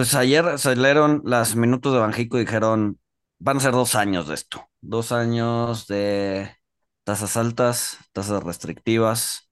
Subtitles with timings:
[0.00, 2.98] Pues ayer salieron las minutos de Banjico y dijeron,
[3.38, 6.56] van a ser dos años de esto, dos años de
[7.04, 9.50] tasas altas, tasas restrictivas.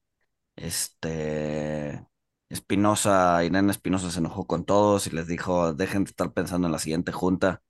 [0.57, 2.03] Este,
[2.49, 6.73] Espinosa, Irene Espinosa se enojó con todos y les dijo, dejen de estar pensando en
[6.73, 7.63] la siguiente junta,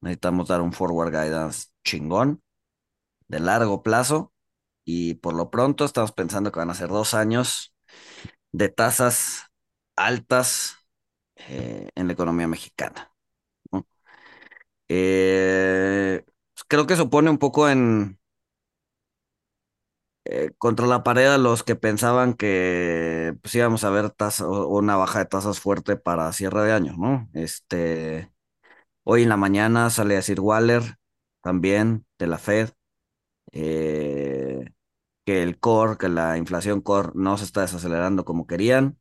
[0.00, 2.42] necesitamos dar un forward guidance chingón,
[3.28, 4.32] de largo plazo,
[4.84, 7.76] y por lo pronto estamos pensando que van a ser dos años
[8.50, 9.44] de tasas
[9.94, 10.77] altas
[11.48, 13.12] eh, en la economía mexicana.
[14.88, 18.18] Eh, pues creo que supone un poco en
[20.24, 24.96] eh, contra la pared a los que pensaban que pues, íbamos a ver tasa, una
[24.96, 27.28] baja de tasas fuerte para cierre de año, ¿no?
[27.34, 28.30] Este,
[29.04, 30.96] hoy en la mañana sale a decir Waller
[31.42, 32.70] también de la Fed
[35.28, 38.98] que el core, que la inflación core no se está desacelerando como querían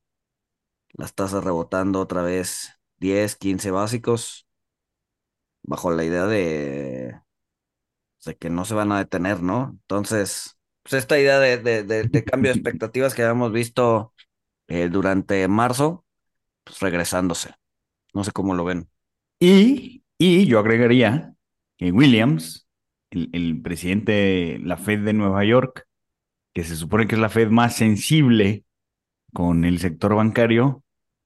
[0.93, 4.47] las tasas rebotando otra vez 10, 15 básicos,
[5.63, 7.19] bajo la idea de,
[8.25, 9.69] de que no se van a detener, ¿no?
[9.81, 14.13] Entonces, pues esta idea de, de, cambio de expectativas que habíamos visto
[14.67, 16.05] eh, durante marzo,
[16.63, 17.53] pues regresándose.
[18.13, 18.89] No sé cómo lo ven.
[19.39, 21.33] Y, y yo agregaría
[21.77, 22.67] que Williams,
[23.11, 25.87] el, el presidente de la Fed de Nueva York,
[26.53, 28.65] que se supone que es la Fed más sensible
[29.33, 30.83] con el sector bancario,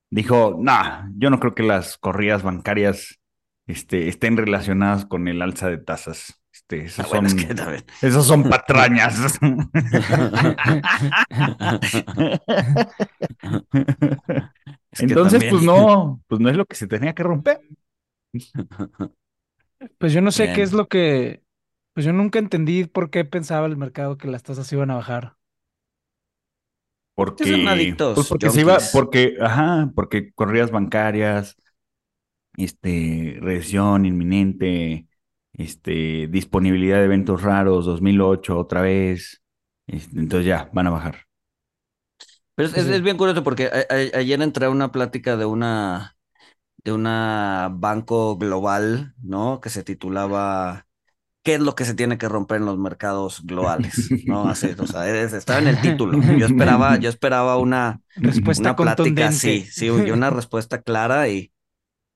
[0.10, 3.20] dijo, nah, yo no creo que las corridas bancarias
[3.68, 6.42] este, estén relacionadas con el alza de tasas.
[6.54, 7.26] Este, esos, ah, son,
[8.02, 9.40] esos son patrañas.
[15.00, 17.62] Entonces, pues no, pues no es lo que se tenía que romper.
[19.98, 21.44] Pues yo no sé qué es lo que,
[21.94, 25.38] pues yo nunca entendí por qué pensaba el mercado que las tasas iban a bajar.
[27.26, 31.56] Porque, son adictos, pues porque se iba, porque, ajá, porque corridas bancarias,
[32.58, 35.08] este, recesión inminente,
[35.54, 39.42] este, disponibilidad de eventos raros, 2008 otra vez,
[39.88, 41.28] este, entonces ya, van a bajar.
[42.56, 46.18] Pero es, bien curioso porque ayer entré a una plática de una,
[46.84, 49.62] de una banco global, ¿no?
[49.62, 50.86] Que se titulaba
[51.44, 54.48] qué es lo que se tiene que romper en los mercados globales, ¿no?
[54.48, 56.20] Así, o sea, estaba en el título.
[56.38, 61.52] Yo esperaba, yo esperaba una respuesta una plática, sí, sí, una respuesta clara y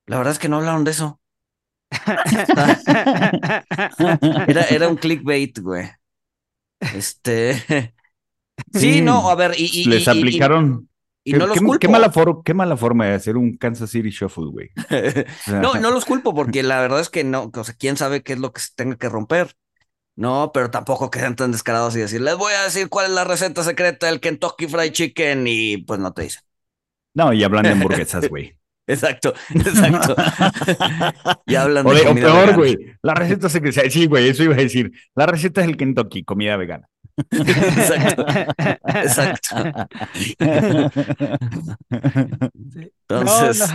[0.05, 1.19] la verdad es que no hablaron de eso.
[4.47, 5.89] era, era un clickbait, güey.
[6.93, 7.93] Este.
[8.73, 9.85] Sí, no, a ver, y.
[9.85, 10.89] Les aplicaron.
[11.27, 11.79] Y no los culpo.
[11.79, 12.11] Qué mala,
[12.45, 14.69] qué mala, forma de hacer un Kansas City Shuffle, güey.
[15.47, 18.33] no, no los culpo porque la verdad es que no, o sea, quién sabe qué
[18.33, 19.55] es lo que se tenga que romper.
[20.15, 23.23] No, pero tampoco quedan tan descarados y decir, les voy a decir cuál es la
[23.23, 26.43] receta secreta del Kentucky Fried Chicken y pues no te dicen.
[27.15, 28.57] No, y hablan de hamburguesas, güey.
[28.87, 30.15] Exacto, exacto.
[31.47, 33.81] y hablan de, o peor, güey, la receta secreta.
[33.89, 34.91] Sí, güey, eso iba a decir.
[35.15, 36.87] La receta es el Kentucky, comida vegana.
[37.31, 38.25] Exacto.
[38.87, 39.55] Exacto.
[43.09, 43.73] Entonces.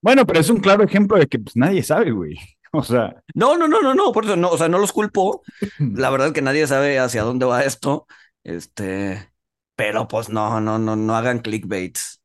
[0.00, 2.36] bueno, pero es un claro ejemplo de que pues, nadie sabe, güey.
[2.72, 3.22] O sea.
[3.34, 5.42] No, no, no, no, no, por eso no, o sea, no los culpo.
[5.78, 8.06] La verdad es que nadie sabe hacia dónde va esto.
[8.44, 9.30] Este,
[9.76, 12.20] pero pues no, no, no, no hagan clickbaits.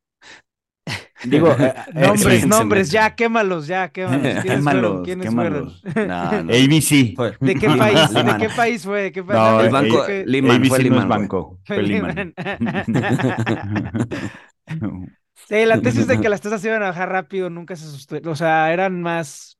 [1.24, 4.42] Digo, eh, nombres, nombres, ya, quémalos, ya, quémalos.
[4.42, 5.82] quémalos, ¿Quiénes quémalos.
[5.94, 6.52] No, no.
[6.52, 7.14] ABC.
[7.40, 8.12] ¿De qué país?
[8.12, 9.02] ¿De qué país fue?
[9.02, 9.38] ¿De qué país?
[9.38, 11.86] No, el banco, Lehman, ABC fue no es banco, fue
[15.48, 18.36] sí, la tesis de que las tasas iban a bajar rápido nunca se sostuvo, o
[18.36, 19.58] sea, eran más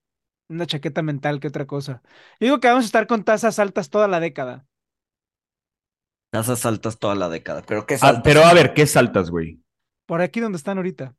[0.48, 2.02] una chaqueta mental que otra cosa.
[2.40, 4.66] Yo digo que vamos a estar con tasas altas toda la década.
[6.30, 9.60] Tasas altas toda la década, pero ¿qué ah, pero a ver, ¿qué es altas, güey?
[10.06, 11.14] Por aquí donde están ahorita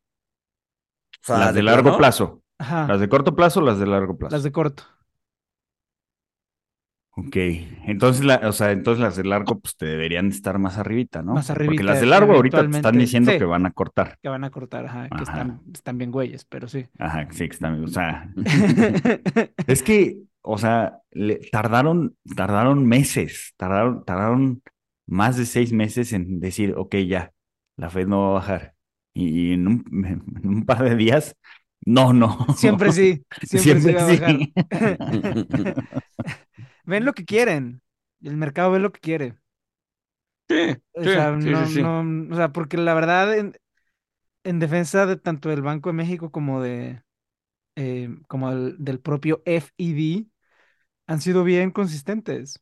[1.27, 2.41] las de, largo plazo.
[2.59, 4.35] Las de corto plazo o las de largo plazo.
[4.35, 4.83] Las de corto.
[7.15, 7.35] Ok,
[7.85, 11.35] entonces, la, o sea, entonces las de largo pues te deberían estar más arribita, ¿no?
[11.35, 11.69] Más arribita.
[11.69, 14.17] Porque las de largo ahorita te están diciendo que van a cortar.
[14.19, 16.87] Que van a cortar, ajá, que están, están, bien güeyes, pero sí.
[16.97, 18.33] Ajá, sí, que están, o sea,
[19.67, 21.01] es que, o sea,
[21.51, 24.63] tardaron, tardaron meses, tardaron, tardaron
[25.05, 27.31] más de seis meses en decir, ok, ya,
[27.77, 28.72] la Fed no va a bajar
[29.13, 31.35] y en un, par de días
[31.85, 32.45] No, no.
[32.53, 33.25] Siempre sí.
[33.43, 34.45] Siempre, Siempre sí va a bajar.
[36.85, 37.81] ven lo que quieren.
[38.21, 39.37] El mercado ve lo que quiere.
[40.49, 42.01] Sí, O sí, sea, sí, no, sí, no,
[42.33, 43.53] o sea, porque la verdad, en,
[44.43, 47.03] en defensa de tanto del Banco de México como de
[47.77, 50.27] eh, como del, del propio FED,
[51.07, 52.61] han sido bien consistentes.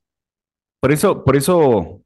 [0.80, 2.02] Por eso, por eso,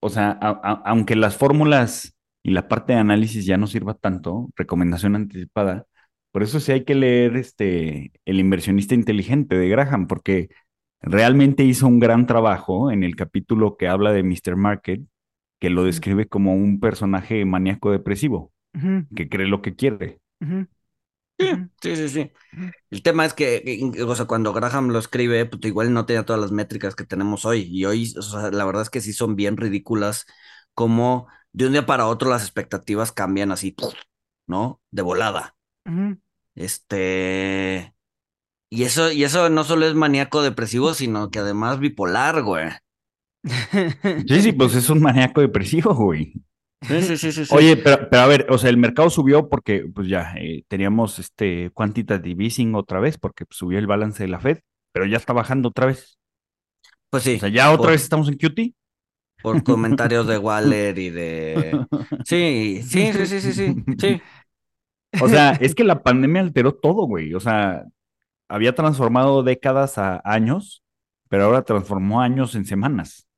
[0.00, 3.94] o sea, a- a- aunque las fórmulas y la parte de análisis ya no sirva
[3.96, 5.86] tanto, recomendación anticipada,
[6.32, 10.50] por eso sí hay que leer este El inversionista inteligente de Graham, porque
[11.02, 14.56] realmente hizo un gran trabajo en el capítulo que habla de Mr.
[14.56, 15.02] Market,
[15.60, 18.52] que lo describe como un personaje maníaco depresivo,
[19.14, 20.20] que cree lo que quiere.
[21.38, 21.46] Sí,
[21.82, 22.32] sí, sí, sí.
[22.90, 26.24] El tema es que, que- o sea, cuando Graham lo escribe, pues igual no tenía
[26.24, 27.68] todas las métricas que tenemos hoy.
[27.70, 30.26] Y hoy, o sea, la verdad es que sí son bien ridículas,
[30.74, 33.74] como de un día para otro las expectativas cambian así,
[34.46, 34.82] ¿no?
[34.90, 35.56] De volada.
[36.54, 37.94] Este.
[38.70, 42.70] Y eso, y eso no solo es maníaco depresivo, sino que además bipolar, güey.
[44.28, 46.32] Sí, sí, pues es un maníaco depresivo, güey.
[46.82, 47.54] Sí, sí, sí, sí, sí.
[47.54, 51.18] Oye, pero, pero a ver, o sea, el mercado subió porque pues ya eh, teníamos
[51.18, 54.58] este quantitative easing otra vez porque pues, subió el balance de la Fed,
[54.92, 56.18] pero ya está bajando otra vez.
[57.10, 58.74] Pues sí, O sea, ya otra por, vez estamos en QT.
[59.44, 61.86] Por comentarios de Waller y de.
[62.24, 63.74] Sí, sí, sí, sí, sí, sí.
[64.00, 64.22] Sí.
[65.20, 67.34] O sea, es que la pandemia alteró todo, güey.
[67.34, 67.84] O sea,
[68.48, 70.84] había transformado décadas a años,
[71.28, 73.28] pero ahora transformó años en semanas.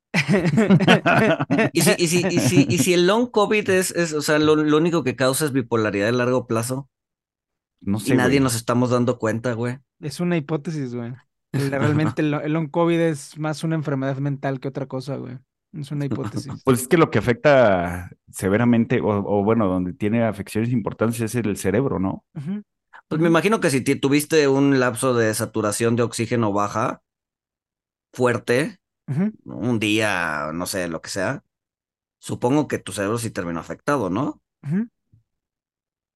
[1.73, 4.39] Y si, y si, y si, y si el long COVID es, es o sea,
[4.39, 6.89] lo, lo único que causa es bipolaridad a largo plazo
[7.81, 8.41] No y sé, nadie güey.
[8.41, 9.79] nos estamos dando cuenta, güey.
[9.99, 11.13] Es una hipótesis, güey.
[11.53, 15.37] Realmente el, el long COVID es más una enfermedad mental que otra cosa, güey.
[15.73, 16.51] Es una hipótesis.
[16.63, 21.35] Pues es que lo que afecta severamente, o, o bueno, donde tiene afecciones importantes es
[21.35, 22.23] el cerebro, ¿no?
[23.07, 27.01] Pues me imagino que si tuviste un lapso de saturación de oxígeno baja,
[28.13, 28.79] fuerte,
[29.45, 31.43] un día, no sé, lo que sea,
[32.19, 34.41] supongo que tu cerebro sí terminó afectado, ¿no?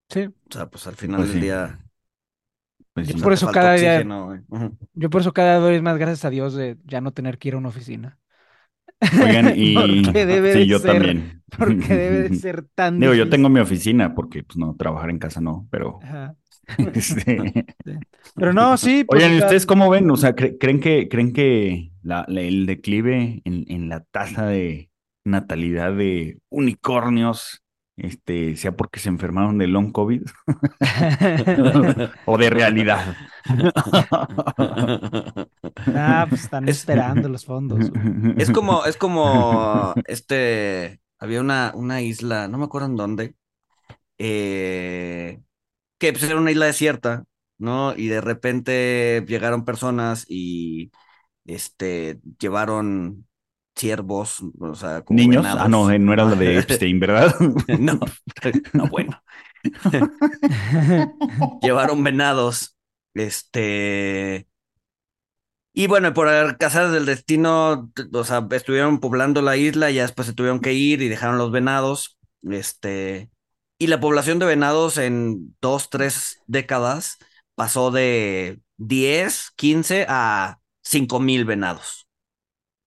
[0.10, 1.46] Sí, O sea, pues al final Pues del sí.
[1.46, 1.80] día,
[2.94, 4.44] Pues Yo por eso cada día- oxígeno,
[4.94, 7.50] yo por eso cada día doy más gracias a Dios de ya no tener que
[7.50, 8.18] ir a una oficina.
[9.24, 11.44] Oigan, y Porque debe sí, de yo ser- también.
[11.58, 15.20] Porque debe de ser tan Digo, yo tengo mi oficina porque, pues no, trabajar en
[15.20, 16.00] casa no, pero...
[16.04, 16.36] Ajá.
[16.94, 17.66] este,
[18.36, 19.04] Pero no, sí.
[19.04, 20.10] pues, Oigan, ¿y ustedes cómo ven?
[20.10, 24.46] O sea, ¿cre- ¿creen que, creen que la- la- el declive en, en la tasa
[24.46, 24.90] de
[25.26, 27.64] natalidad de unicornios
[27.98, 30.24] este, sea porque se enfermaron de long COVID
[32.26, 33.18] o de realidad?
[35.94, 37.94] Ah, pues están Es- esperando los fondos.
[38.38, 43.36] Es como, es como este, había una, una isla, no me acuerdo en dónde,
[44.20, 45.42] eh,
[46.00, 47.26] que pues era una isla desierta,
[47.60, 47.96] ¿no?
[47.98, 50.92] Y de repente llegaron personas y
[51.46, 53.28] este llevaron
[53.76, 55.44] ciervos, o sea, como ¿Niños?
[55.44, 55.62] venados.
[55.64, 57.36] Ah, no, eh, no era la de Epstein, ¿verdad?
[57.80, 58.00] No,
[58.74, 59.22] no, bueno.
[61.62, 62.76] Llevaron venados.
[63.14, 64.48] Este.
[65.74, 70.34] Y bueno, por casadas del destino, o sea, estuvieron poblando la isla, ya después se
[70.34, 72.18] tuvieron que ir y dejaron los venados.
[72.50, 73.30] Este.
[73.78, 77.18] Y la población de venados en dos, tres décadas
[77.56, 82.08] pasó de 10, 15 a 5 mil venados,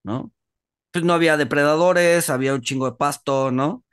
[0.05, 0.34] ¿no?
[0.95, 3.85] Pues no había depredadores, había un chingo de pasto, ¿no?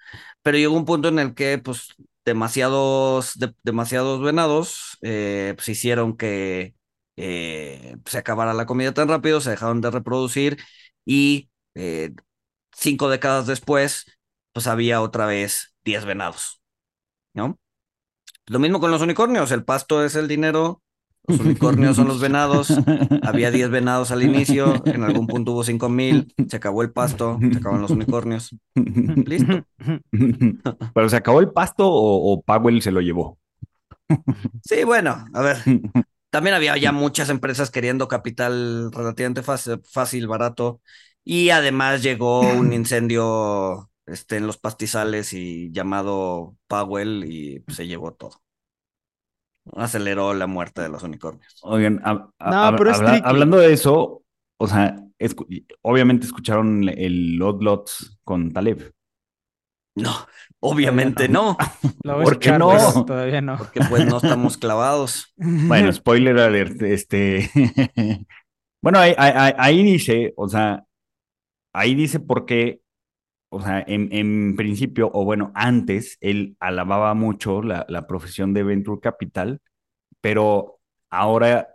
[0.44, 1.90] Pero llegó un punto en el que, pues,
[2.26, 6.76] demasiados, de- demasiados venados, eh, pues hicieron que
[7.18, 10.58] eh, se acabara la comida tan rápido, se dejaron de reproducir
[11.06, 12.14] y eh,
[12.74, 14.06] cinco décadas después,
[14.54, 16.62] pues había otra vez 10 venados,
[17.34, 17.60] ¿no?
[18.48, 20.84] Lo mismo con los unicornios, el pasto es el dinero,
[21.28, 22.74] los unicornios son los venados,
[23.22, 27.40] había 10 venados al inicio, en algún punto hubo 5 mil, se acabó el pasto,
[27.52, 28.56] se acabaron los unicornios.
[29.26, 29.66] Listo.
[30.94, 33.38] ¿Pero se acabó el pasto o, o Powell se lo llevó?
[34.64, 35.58] Sí, bueno, a ver,
[36.30, 40.82] también había ya muchas empresas queriendo capital relativamente fácil, fácil, barato,
[41.24, 48.14] y además llegó un incendio este, en los pastizales y llamado Powell y se llevó
[48.14, 48.42] todo.
[49.76, 51.60] Aceleró la muerte de los unicornios.
[51.64, 52.32] Oigan, No,
[52.78, 54.24] pero habla- hablando de eso,
[54.58, 58.92] o sea, escu- obviamente escucharon el Lot Lots con Taleb.
[59.96, 60.12] No,
[60.62, 61.58] obviamente no,
[62.08, 62.70] a ¿Por qué no?
[62.72, 63.58] pero Todavía no.
[63.58, 65.34] porque pues no estamos clavados.
[65.38, 67.50] Bueno, spoiler alert, este.
[68.82, 70.86] bueno, ahí- ahí dice, o sea,
[71.74, 72.82] ahí dice por qué,
[73.52, 78.64] o sea, en, en principio, o bueno, antes, él alababa mucho la, la profesión de
[78.64, 79.62] Venture Capital
[80.22, 80.80] pero
[81.12, 81.70] ahora,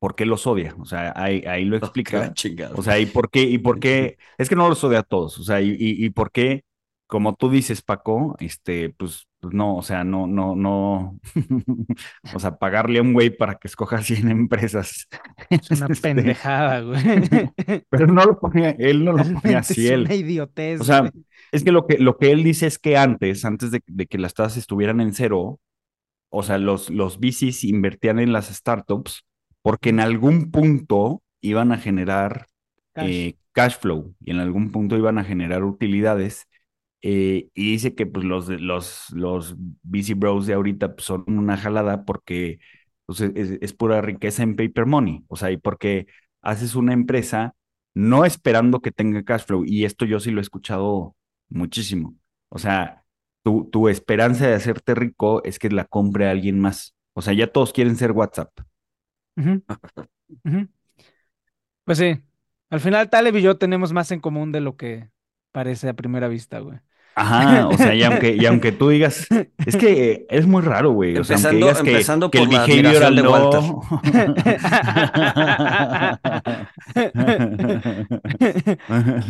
[0.00, 0.74] ¿por qué los odia?
[0.80, 2.32] O sea, ahí, ahí lo explica.
[2.76, 3.42] O sea, ¿y por qué?
[3.42, 4.18] ¿Y por qué?
[4.38, 5.38] Es que no los odia a todos.
[5.38, 6.64] O sea, ¿y, y, y por qué?
[7.06, 11.20] Como tú dices, Paco, este, pues pues no, o sea, no, no, no,
[12.34, 15.08] o sea, pagarle a un güey para que escoja 100 empresas.
[15.50, 17.00] Es una este, pendejada, güey.
[17.90, 19.86] Pero no lo ponía, él no lo ponía así.
[19.86, 20.80] Es una idiotez.
[20.80, 21.10] O sea,
[21.52, 24.18] es que lo, que lo que él dice es que antes, antes de, de, que
[24.18, 25.60] las tasas estuvieran en cero,
[26.30, 29.24] o sea, los, los VCs invertían en las startups
[29.62, 32.46] porque en algún punto iban a generar
[32.92, 33.08] cash.
[33.08, 36.47] Eh, cash flow y en algún punto iban a generar utilidades
[37.02, 41.56] eh, y dice que pues, los, los, los BC Bros de ahorita pues, son una
[41.56, 42.58] jalada porque
[43.06, 45.24] pues, es, pura riqueza en paper money.
[45.28, 46.06] O sea, y porque
[46.42, 47.54] haces una empresa
[47.94, 49.64] no esperando que tenga cash flow.
[49.64, 51.16] Y esto yo sí lo he escuchado
[51.48, 52.16] muchísimo.
[52.48, 53.04] O sea,
[53.42, 56.94] tu, tu esperanza de hacerte rico es que la compre alguien más.
[57.14, 58.50] O sea, ya todos quieren ser WhatsApp.
[61.84, 62.22] Pues sí,
[62.70, 65.10] al final Taleb y yo tenemos más en común de lo que
[65.52, 66.78] parece a primera vista, güey.
[67.18, 69.26] Ajá, o sea, y aunque, y aunque tú digas,
[69.66, 71.16] es que es muy raro, güey.
[71.18, 73.30] O sea, empezando, digas que, empezando que por el la behavioral de no...
[73.32, 73.60] Walter.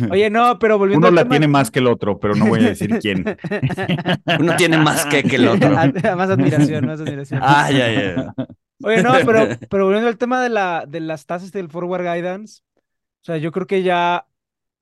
[0.11, 2.45] Oye, no, pero volviendo Uno al la tema- tiene más que el otro, pero no
[2.47, 3.25] voy a decir quién.
[4.39, 5.69] Uno tiene más que que el otro.
[5.71, 7.39] más admiración, más admiración.
[7.43, 8.33] Ah, ya, ya.
[8.83, 12.61] Oye, no, pero, pero volviendo al tema de, la, de las tasas del forward guidance,
[13.21, 14.25] o sea, yo creo que ya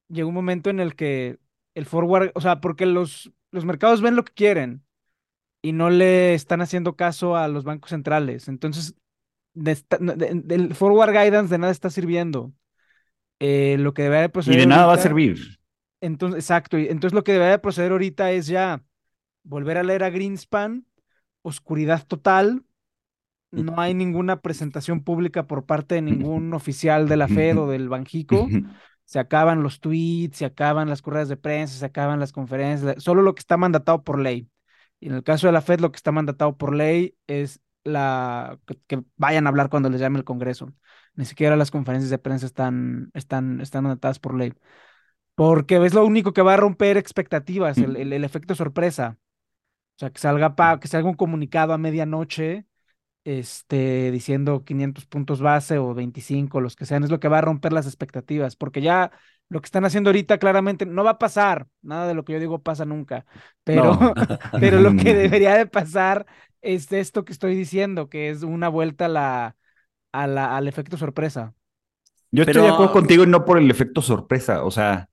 [0.09, 1.37] llegó un momento en el que
[1.77, 4.83] el forward, o sea, porque los, los mercados ven lo que quieren
[5.61, 8.47] y no le están haciendo caso a los bancos centrales.
[8.47, 8.95] Entonces,
[9.53, 12.53] de esta- de- del forward guidance de nada está sirviendo.
[13.39, 15.59] Eh, lo que debería de Y proceder de nada va a servir.
[16.01, 16.77] entonces, exacto.
[16.79, 18.83] y Entonces lo que debería de proceder ahorita es ya
[19.43, 20.85] volver a leer a Greenspan,
[21.43, 22.63] oscuridad total.
[23.51, 27.89] No hay ninguna presentación pública por parte de ningún oficial de la Fed o del
[27.89, 28.47] Banjico.
[29.07, 33.23] Se acaban los tweets, se acaban las correas de prensa, se acaban las conferencias, solo
[33.23, 34.49] lo que está mandatado por ley.
[35.01, 38.59] Y en el caso de la Fed, lo que está mandatado por ley es la
[38.67, 40.73] que, que vayan a hablar cuando les llame el Congreso.
[41.15, 44.53] Ni siquiera las conferencias de prensa están, están, están mandatadas por ley.
[45.35, 49.17] Porque es lo único que va a romper expectativas, el, el- el efecto sorpresa.
[49.97, 52.66] O sea, que salga, pa, que salga un comunicado a medianoche
[53.27, 57.41] este, diciendo 500 puntos base o 25, los que sean, es lo que va a
[57.41, 59.11] romper las expectativas, porque ya
[59.49, 62.39] lo que están haciendo ahorita claramente no va a pasar, nada de lo que yo
[62.39, 63.25] digo pasa nunca,
[63.63, 64.13] pero, No.
[64.59, 66.25] pero lo que debería de pasar
[66.61, 69.55] es esto que estoy diciendo, que es una vuelta a la,
[70.11, 71.53] a la, al efecto sorpresa.
[72.31, 75.09] Yo estoy Pero- de acuerdo contigo y no por el efecto sorpresa, o sea,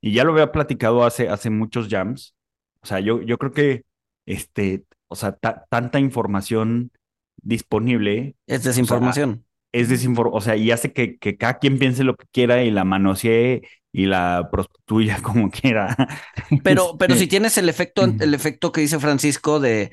[0.00, 2.34] y ya lo había platicado hace, hace muchos jams,
[2.82, 3.84] o sea, yo, yo creo que,
[4.26, 6.90] este, o sea, ta- tanta información
[7.42, 9.44] disponible Es desinformación.
[9.72, 12.70] es desinformación, o sea, y hace que, que cada quien piense lo que quiera y
[12.70, 15.96] la manosee y la prostituya como quiera.
[16.62, 19.90] Pero, pero Este, si tienes el efecto, el efecto que dice Francisco de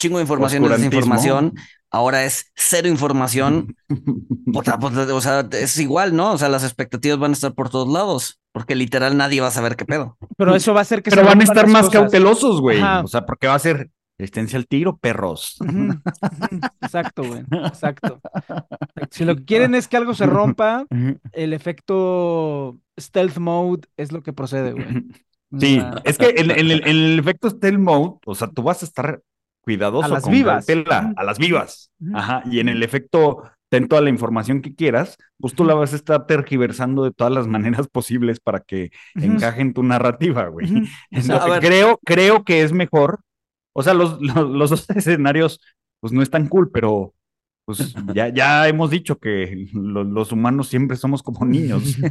[0.00, 0.90] chingo de información y Oscurantismo.
[0.90, 1.54] desinformación,
[1.90, 3.74] ahora es cero información.
[4.56, 6.32] O sea, pues, o sea, es igual, ¿no?
[6.32, 9.50] O sea, las expectativas van a estar por todos lados, porque literal nadie va a
[9.50, 10.16] saber qué pedo.
[10.36, 11.90] Pero eso va a hacer que Pero se van a estar más cosas.
[11.90, 12.80] cautelosos, güey.
[13.02, 15.56] O sea, porque va a ser, esténse al tiro, perros.
[16.80, 17.42] Exacto, güey.
[17.66, 18.20] Exacto.
[19.10, 20.86] Si lo que quieren es que algo se rompa,
[21.32, 25.04] el efecto stealth mode es lo que procede, güey.
[25.60, 28.62] Sí, Ah, es que en, en el, en el efecto stealth mode, o sea, tú
[28.62, 29.20] vas a estar
[29.60, 30.66] cuidadoso A las con vivas.
[30.68, 30.84] Ujú.
[31.16, 31.90] a las vivas.
[32.12, 32.42] Ajá.
[32.50, 35.96] Y en el efecto, ten toda la información que quieras, pues tú la vas a
[35.96, 40.66] estar tergiversando de todas las maneras posibles para que encaje en tu narrativa, güey.
[41.10, 43.20] Entonces, creo, creo que es mejor.
[43.74, 45.60] O sea, los, los, dos escenarios,
[46.00, 47.14] pues no están cool, pero
[47.64, 51.82] pues ya, ya hemos dicho que lo- los humanos siempre somos como niños.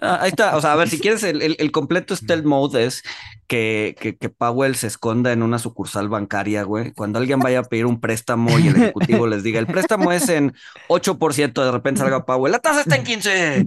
[0.00, 0.56] Ah, ahí está.
[0.56, 3.02] O sea, a ver, si quieres el, el- el completo stealth mode es
[3.46, 6.92] que, que, que Powell se esconda en una sucursal bancaria, güey.
[6.92, 10.28] Cuando alguien vaya a pedir un préstamo y el ejecutivo les diga, el préstamo es
[10.28, 10.52] en
[10.88, 13.64] 8%, de repente salga Powell, la tasa está en 15.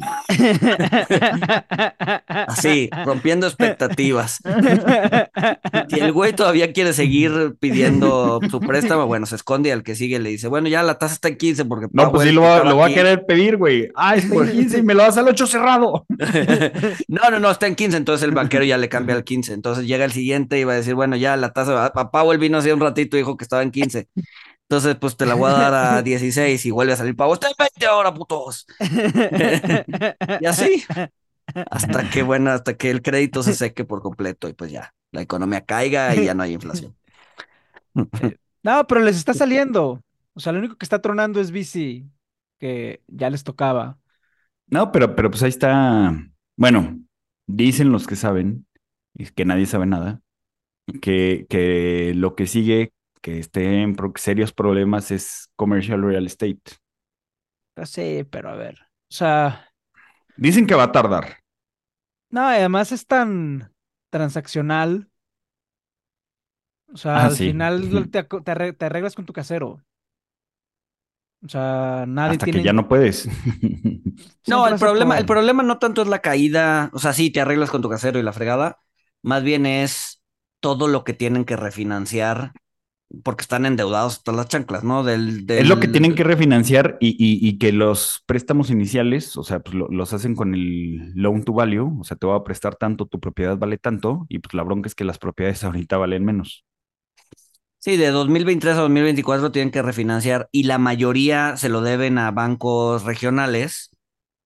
[2.28, 4.40] Así, rompiendo expectativas.
[5.90, 9.96] Si el güey todavía quiere seguir pidiendo su préstamo, bueno, se esconde y al que
[9.96, 12.42] sigue le dice, bueno, ya la tasa está en 15 porque No, pues sí lo,
[12.42, 13.90] va, estaba lo va a querer pedir, güey.
[13.96, 16.06] Ah, está en 15 y me lo das al 8 cerrado.
[17.08, 19.54] no, no, no, está en 15, entonces el banquero ya le cambia al 15.
[19.54, 22.58] Entonces llega el siguiente y va a decir, bueno, ya la tasa, a Powell vino
[22.58, 24.08] hace un ratito y dijo que estaba en 15.
[24.70, 27.48] Entonces, pues te la voy a dar a 16 y vuelve a salir Powell, está
[27.48, 28.68] en 20 ahora, putos.
[30.42, 30.84] Y así,
[31.72, 35.22] hasta que, bueno, hasta que el crédito se seque por completo y pues ya, la
[35.22, 36.96] economía caiga y ya no hay inflación.
[38.64, 40.02] No, pero les está saliendo.
[40.38, 42.06] O sea, lo único que está tronando es BC,
[42.60, 44.00] que ya les tocaba.
[44.68, 46.14] No, pero, pero pues ahí está.
[46.58, 47.00] Bueno,
[47.48, 48.68] dicen los que saben,
[49.14, 50.22] y que nadie sabe nada,
[51.02, 56.62] que, que lo que sigue, que esté en serios problemas es commercial real estate.
[57.76, 58.76] Ya sé, pero a ver.
[59.10, 59.74] O sea,
[60.46, 61.26] Dicen que va a tardar.
[62.30, 63.74] no, además es tan
[64.10, 65.10] transaccional.
[66.94, 67.46] O sea, Ah, al sí.
[67.46, 69.82] final te, te arreglas con tu casero.
[71.44, 72.60] O sea, nadie Hasta tiene.
[72.60, 73.28] que ya no puedes.
[74.46, 77.70] No, el problema, el problema no tanto es la caída, o sea, sí, te arreglas
[77.70, 78.80] con tu casero y la fregada,
[79.22, 80.22] más bien es
[80.62, 82.56] todo lo que tienen que refinanciar
[83.24, 85.04] porque están endeudados hasta las chanclas, ¿no?
[85.04, 89.44] Del, Es lo que tienen que refinanciar y, y- y que los préstamos iniciales, o
[89.44, 92.44] sea, pues lo- los hacen con el loan to value, o sea, te va a
[92.44, 95.98] prestar tanto, tu propiedad vale tanto, y pues la bronca es que las propiedades ahorita
[95.98, 96.64] valen menos.
[97.80, 102.32] Sí, de 2023 a 2024 tienen que refinanciar y la mayoría se lo deben a
[102.32, 103.92] bancos regionales.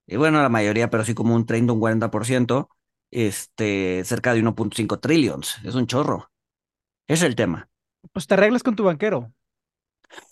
[0.06, 2.70] Y bueno, la mayoría, pero sí como un 30, un 40%,
[3.10, 5.58] este, cerca de 1.5 trillions.
[5.64, 6.30] Es un chorro.
[7.08, 7.70] Es el tema.
[8.12, 9.32] Pues te arreglas con tu banquero.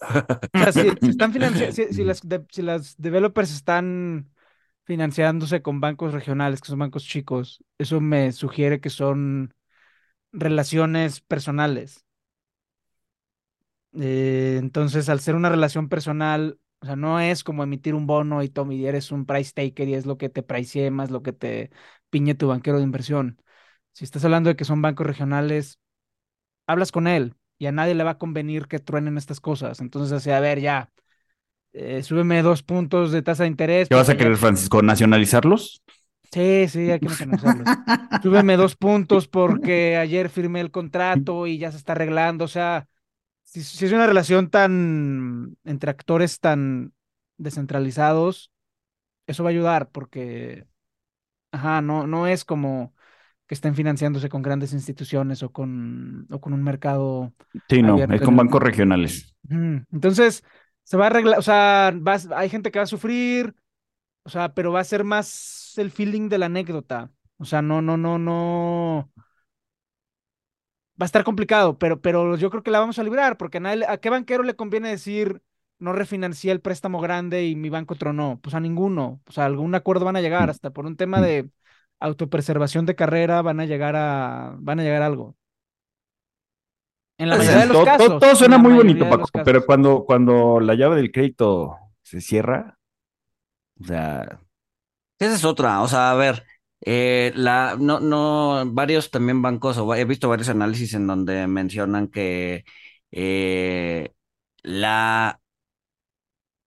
[0.55, 4.31] O sea, si, si están financia- si, si las, de- si las developers están
[4.85, 9.55] financiándose con bancos regionales, que son bancos chicos, eso me sugiere que son
[10.33, 12.05] relaciones personales.
[13.99, 18.43] Eh, entonces, al ser una relación personal, o sea, no es como emitir un bono
[18.43, 21.33] y Tommy, eres un price taker y es lo que te pricee más lo que
[21.33, 21.71] te
[22.11, 23.43] piñe tu banquero de inversión.
[23.93, 25.79] Si estás hablando de que son bancos regionales,
[26.67, 29.81] hablas con él y a nadie le va a convenir que truenen estas cosas.
[29.81, 30.93] Entonces, así, a ver, ya,
[31.75, 33.89] eh, súbeme dos puntos de tasa de interés.
[33.89, 34.83] ¿Qué vas a ya- querer, Francisco?
[34.83, 35.83] ¿Nacionalizarlos?
[36.33, 37.71] Sí, sí, hay que nacionalizarlos.
[38.23, 42.45] Súbeme dos puntos porque ayer firmé el contrato y ya se está arreglando.
[42.45, 42.89] O sea,
[43.53, 46.95] si, si es una relación tan entre actores tan
[47.39, 48.53] descentralizados,
[49.27, 50.67] eso va a ayudar porque,
[51.53, 52.95] ajá, no, no es como
[53.47, 57.35] que estén financiándose con grandes instituciones o con, o con un mercado
[57.69, 59.35] Sí, no, abierto es con bancos regionales.
[59.93, 60.45] Entonces,
[60.85, 63.55] se va a arreglar, o sea, vas- hay gente que va a sufrir,
[64.25, 67.13] o sea, pero va a ser más el feeling de la anécdota.
[67.39, 69.13] O sea, no, no, no, no.
[71.01, 73.61] Va a estar complicado, pero, pero yo creo que la vamos a librar, porque a,
[73.61, 75.43] nadie ¿a qué banquero le conviene decir
[75.79, 78.39] no refinancié el préstamo grande y mi banco tronó?
[78.43, 79.21] Pues a ninguno.
[79.27, 81.23] O sea, algún acuerdo van a llegar, hasta por un tema Mm.
[81.23, 81.51] de
[82.01, 85.37] autopreservación de carrera van a llegar a, van a llegar a algo.
[87.19, 88.21] En la mayoría de los todo, todo- casos.
[88.21, 92.79] todo en suena muy bonito, Paco, pero cuando, cuando la llave del crédito se cierra,
[93.81, 94.41] o sea,
[95.19, 95.83] Esa es otra.
[95.83, 96.45] O sea, a ver,
[96.83, 102.09] eh, la, no, no, varios también bancos, o he visto varios análisis en donde mencionan
[102.09, 102.65] que
[103.11, 104.13] eh,
[104.63, 105.41] la,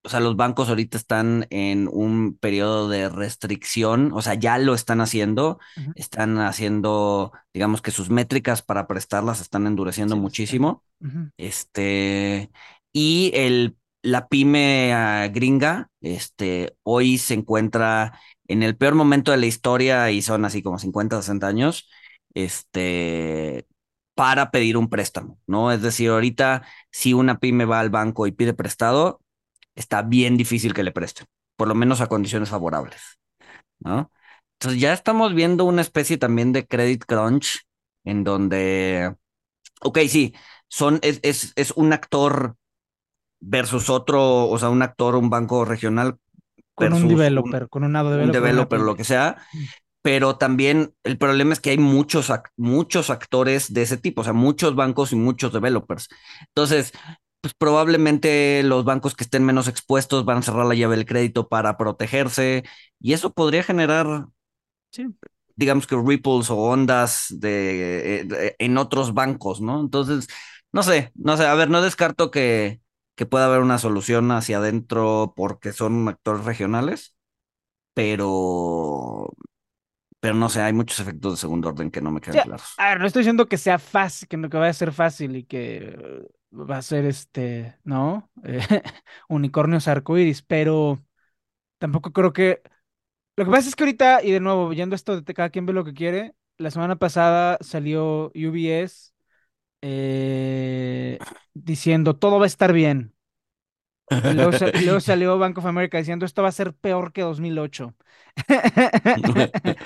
[0.05, 4.73] o sea, los bancos ahorita están en un periodo de restricción, o sea, ya lo
[4.73, 5.59] están haciendo,
[5.95, 10.21] están haciendo, digamos que sus métricas para prestarlas están endureciendo Sí, sí, sí.
[10.21, 10.83] muchísimo.
[11.37, 12.51] Este,
[12.91, 19.37] y el, la pyme ah, gringa, este, hoy se encuentra en el peor momento de
[19.37, 21.89] la historia y son así como 50, 60 años,
[22.33, 23.65] este,
[24.15, 25.71] para pedir un préstamo, ¿no?
[25.71, 29.21] Es decir, ahorita si una pyme va al banco y pide prestado,
[29.75, 33.01] está bien difícil que le presten, por lo menos a condiciones favorables,
[33.79, 34.11] ¿no?
[34.59, 37.63] Entonces ya estamos viendo una especie también de credit crunch
[38.05, 39.15] en donde,
[39.81, 40.35] ok, sí,
[40.69, 42.57] son, es, es, es un actor
[43.39, 46.17] versus otro, o sea, un actor, un banco regional
[46.75, 48.23] Con un un- developer, con un un developer.
[48.23, 49.57] una developer, lo que sea, Mm.
[50.01, 54.33] pero también el problema es que hay muchos, muchos actores de ese tipo, o sea,
[54.33, 56.09] muchos bancos y muchos developers.
[56.49, 56.91] Entonces,
[57.41, 61.47] pues probablemente los bancos que estén menos expuestos van a cerrar la llave del crédito
[61.49, 62.63] para protegerse
[62.99, 64.27] y eso podría generar,
[64.91, 65.07] Sí.
[65.55, 69.79] digamos que ripples o ondas de, eh, de- en otros bancos, ¿no?
[69.81, 70.27] Entonces,
[70.71, 72.81] no sé, no sé, a ver, no descarto que,
[73.15, 77.15] que pueda haber una solución hacia adentro porque son actores regionales,
[77.93, 79.33] pero,
[80.19, 82.73] pero no sé, hay muchos efectos de segundo orden que no me quedan claros.
[82.77, 85.35] A ver, no estoy diciendo que sea fácil, que no que vaya a ser fácil
[85.35, 88.29] y que va a ser este, ¿no?
[88.43, 88.59] Eh,
[89.29, 91.03] unicornios arcoíris, pero
[91.77, 92.61] tampoco creo que.
[93.35, 95.65] Lo que pasa es que ahorita, y de nuevo, yendo a esto de cada quien
[95.65, 99.12] ve lo que quiere, la semana pasada salió UBS
[99.83, 103.13] eh, diciendo todo va a estar bien.
[104.21, 107.93] Y luego, luego salió Bank of America diciendo esto va a ser peor que 2008.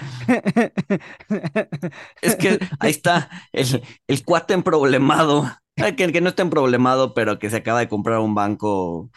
[2.21, 7.49] Es que ahí está el, el cuate emproblemado que, que no esté problemado, pero que
[7.49, 9.11] se acaba de comprar un banco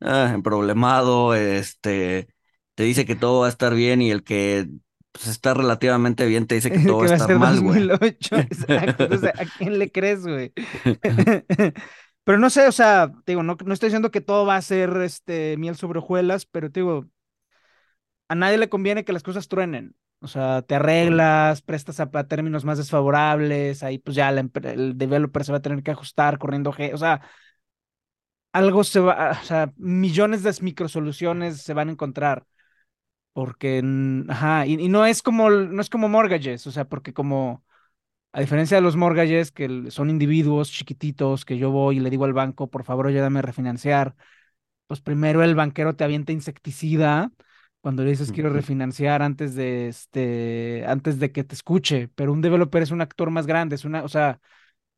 [0.00, 2.28] ah, problemado, este,
[2.74, 4.68] te dice que todo va a estar bien y el que
[5.16, 7.88] pues, está relativamente bien te dice que todo va a estar mal, güey.
[7.90, 10.52] ¿a quién le crees, güey?
[12.24, 14.96] pero no sé, o sea, digo, no, no estoy diciendo que todo va a ser
[15.02, 17.06] este, miel sobre hojuelas, pero te digo,
[18.28, 19.94] a nadie le conviene que las cosas truenen.
[20.20, 25.52] O sea, te arreglas, prestas a, términos más desfavorables, ahí pues ya el developer se
[25.52, 27.20] va a tener que ajustar corriendo, o sea,
[28.52, 32.46] algo se va, o sea, millones de microsoluciones se van a encontrar.
[33.36, 33.82] Porque,
[34.30, 37.62] ajá, y, no es como, no es como mortgages, o sea, porque como,
[38.32, 42.24] a diferencia de los mortgages, que son individuos chiquititos, que yo voy y le digo
[42.24, 44.16] al banco, por favor, ayúdame a refinanciar,
[44.86, 47.30] pues primero el banquero te avienta insecticida
[47.82, 52.40] cuando le dices quiero refinanciar antes de este, antes de que te escuche, pero un
[52.40, 54.40] developer es un actor más grande, es una, o sea,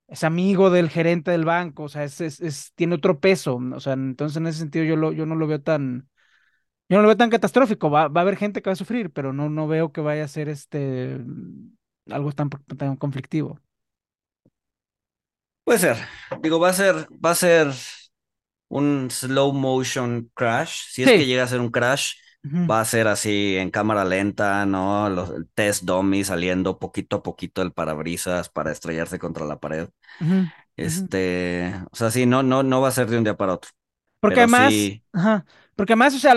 [0.07, 3.94] es amigo del gerente del banco, o sea, es, es, tiene otro peso, o sea,
[3.94, 6.09] entonces en ese sentido yo, lo, yo no lo veo tan,
[6.88, 9.11] yo no lo veo tan catastrófico, va, va a haber gente que va a sufrir,
[9.11, 11.18] pero no, no veo que vaya a ser este,
[12.11, 13.61] algo tan, tan conflictivo.
[15.64, 15.96] Puede ser,
[16.42, 17.68] digo, va a ser, va a ser
[18.68, 22.14] un slow motion crash, si es que llega a ser un crash,
[22.70, 25.11] Va a ser así en cámara lenta, ¿no?
[25.11, 29.88] Los test dummy saliendo poquito a poquito del parabrisas para estrellarse contra la pared.
[30.77, 33.70] Este, o sea, sí, no, no, no va a ser de un día para otro.
[34.20, 34.72] Porque además,
[35.77, 36.35] porque además, o sea,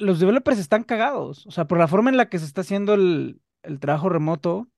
[0.00, 1.46] los developers están cagados.
[1.46, 4.68] O sea, por la forma en la que se está haciendo el, el trabajo remoto,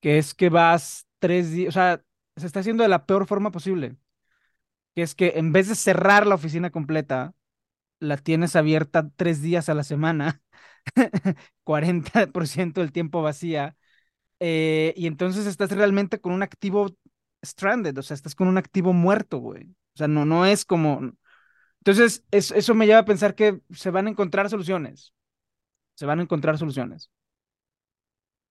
[0.00, 2.02] que es que vas tres días, o sea,
[2.36, 3.96] se está haciendo de la peor forma posible.
[4.94, 7.34] Que es que en vez de cerrar la oficina completa,
[8.00, 10.42] la tienes abierta tres días a la semana,
[11.64, 13.76] 40% del tiempo vacía,
[14.40, 16.88] eh, y entonces estás realmente con un activo
[17.44, 19.64] stranded, o sea, estás con un activo muerto, güey.
[19.94, 21.12] O sea, no, no es como...
[21.86, 25.14] Entonces, eso me lleva a pensar que se van a encontrar soluciones.
[25.94, 27.12] Se van a encontrar soluciones.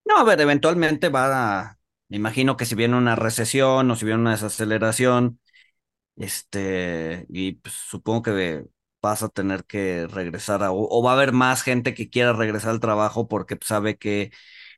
[0.06, 1.80] No, a ver, eventualmente va a...
[2.08, 5.42] Me imagino que si viene una recesión o si viene una desaceleración,
[6.16, 8.64] este, y pues, supongo que
[9.02, 12.80] vas a tener que regresar o, va a haber más gente que quiera regresar al
[12.80, 14.32] trabajo porque pues, sabe que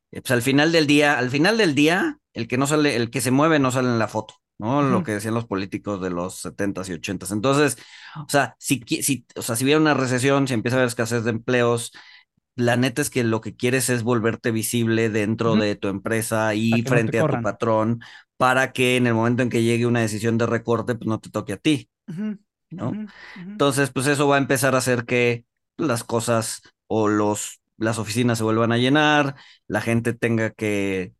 [0.10, 3.21] pues, al final del día, al final del día, el que no sale, el que
[3.21, 4.82] se mueve no sale en la foto, ¿no?
[4.82, 7.32] Lo que decían los políticos de los 70s y 80s.
[7.32, 7.78] Entonces,
[8.15, 11.23] o sea, si, si, o sea, si viene una recesión, si empieza a haber escasez
[11.23, 11.91] de empleos,
[12.56, 16.84] la neta es que lo que quieres es volverte visible dentro de tu empresa y
[16.84, 18.02] frente a tu patrón
[18.38, 21.30] para que en el momento en que llegue una decisión de recorte, pues no te
[21.30, 21.89] toque a ti.
[22.69, 22.91] ¿no?
[23.52, 25.45] Entonces, pues eso va a empezar a hacer que
[25.78, 29.36] las cosas o los, las oficinas se vuelvan a llenar,
[29.67, 31.13] la gente tenga que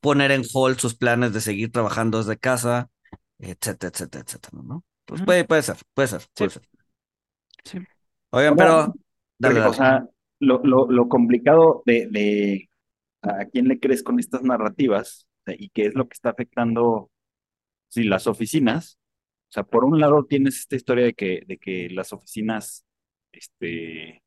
[0.00, 2.90] poner en hold sus planes de seguir trabajando desde casa,
[3.38, 4.84] etcétera, etcétera, etcétera, ¿no?
[5.04, 6.62] Pues puede, puede ser, puede ser, puede ser.
[7.64, 7.78] Sí.
[8.30, 8.94] Oigan, pero...
[9.68, 10.08] O sea,
[10.40, 12.70] lo, lo, lo complicado de, de,
[13.22, 17.10] a quién le crees con estas narrativas y qué es lo que está afectando
[17.88, 18.98] si las oficinas,
[19.48, 22.84] o sea, por un lado tienes esta historia de que, de que las oficinas
[23.32, 24.22] este,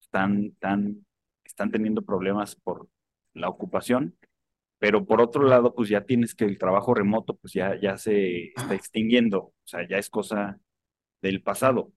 [0.00, 0.54] están,
[1.44, 2.88] están teniendo problemas por
[3.34, 4.16] la ocupación,
[4.80, 8.46] pero por otro lado, pues ya tienes que el trabajo remoto, pues ya, ya se
[8.56, 10.58] está extinguiendo, o sea, ya es cosa
[11.22, 11.92] del pasado.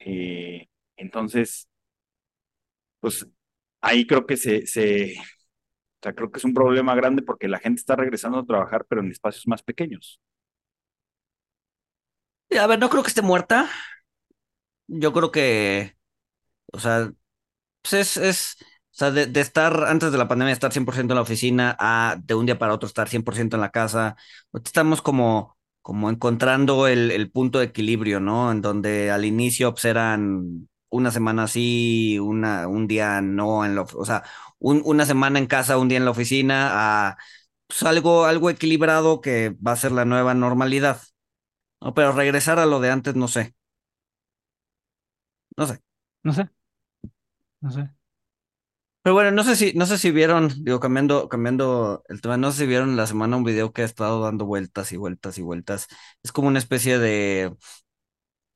[0.00, 1.68] Eh, entonces,
[3.00, 3.26] pues
[3.80, 5.22] ahí creo que se, se, o
[6.02, 9.02] sea, creo que es un problema grande porque la gente está regresando a trabajar, pero
[9.02, 10.20] en espacios más pequeños.
[12.58, 13.70] A ver, no creo que esté muerta.
[14.88, 15.96] Yo creo que,
[16.72, 17.12] o sea,
[17.82, 18.56] pues es, es,
[18.98, 22.46] sea, de, estar antes de la pandemia, estar 100% en la oficina, a de un
[22.46, 24.16] día para otro estar 100% en la casa,
[24.64, 28.50] estamos como, como encontrando el, el punto de equilibrio, ¿no?
[28.52, 33.82] En donde al inicio pues, eran una semana sí, una, un día no, en la,
[33.82, 34.24] o sea,
[34.58, 37.16] una semana en casa, un día en la oficina, a
[37.66, 41.00] pues, algo, algo equilibrado que va a ser la nueva normalidad.
[41.80, 43.54] No, pero regresar a lo de antes, no sé.
[45.56, 45.80] No sé.
[46.22, 46.48] No sé.
[47.60, 47.90] No sé.
[49.06, 52.50] Pero bueno, no sé si, no sé si vieron, digo, cambiando, cambiando el tema, no
[52.50, 55.42] sé si vieron la semana un video que ha estado dando vueltas y vueltas y
[55.42, 55.86] vueltas.
[56.24, 57.54] Es como una especie de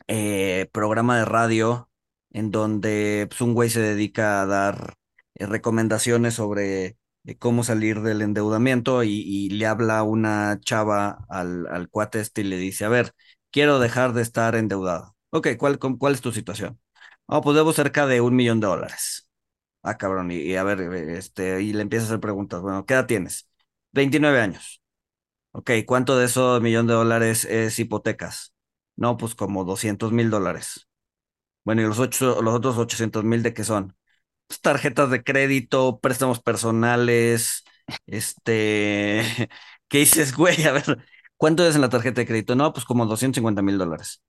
[0.09, 1.89] eh, programa de radio
[2.31, 4.95] en donde pues, un güey se dedica a dar
[5.35, 6.99] eh, recomendaciones sobre
[7.39, 12.57] cómo salir del endeudamiento y, le habla una chava al, al, cuate este y le
[12.57, 13.13] dice, a ver,
[13.53, 15.17] quiero dejar de estar endeudado.
[15.31, 16.81] Ok, ¿cuál, cuál es tu situación?
[17.27, 19.30] Oh, pues debo cerca de un millón de dólares.
[19.83, 22.61] Ah, cabrón, y, a ver, este, y le empieza a hacer preguntas.
[22.61, 23.49] Bueno, ¿qué edad tienes?
[23.93, 24.83] 29 años.
[25.53, 28.55] Ok, ¿cuánto de esos millón de dólares es hipotecas?
[28.97, 30.89] No, pues como 200 mil dólares.
[31.65, 33.97] Bueno, ¿y los, los otros 800 mil de qué son?
[34.49, 37.65] Pues tarjetas de crédito, préstamos personales,
[38.07, 39.23] este,
[39.89, 40.65] ¿qué dices, güey?
[40.65, 42.57] A ver, ¿cuánto es en la tarjeta de crédito?
[42.57, 44.23] No, pues como 250 mil dólares.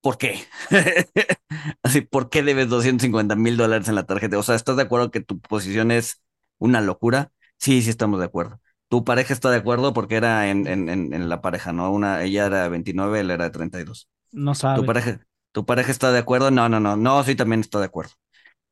[0.00, 0.40] ¿Por qué?
[1.82, 4.38] Así, ¿por qué debes 250 mil dólares en la tarjeta?
[4.38, 6.22] O sea, ¿estás de acuerdo que tu posición es
[6.58, 7.32] una locura?
[7.58, 8.60] Sí, sí estamos de acuerdo.
[8.88, 11.90] Tu pareja está de acuerdo porque era en, en, en, la pareja, ¿no?
[11.92, 14.08] Una, ella era 29, él era de 32.
[14.32, 14.80] No sabe.
[14.80, 15.20] Tu pareja,
[15.52, 16.50] tu pareja está de acuerdo?
[16.50, 18.12] No, no, no, no, sí también está de acuerdo.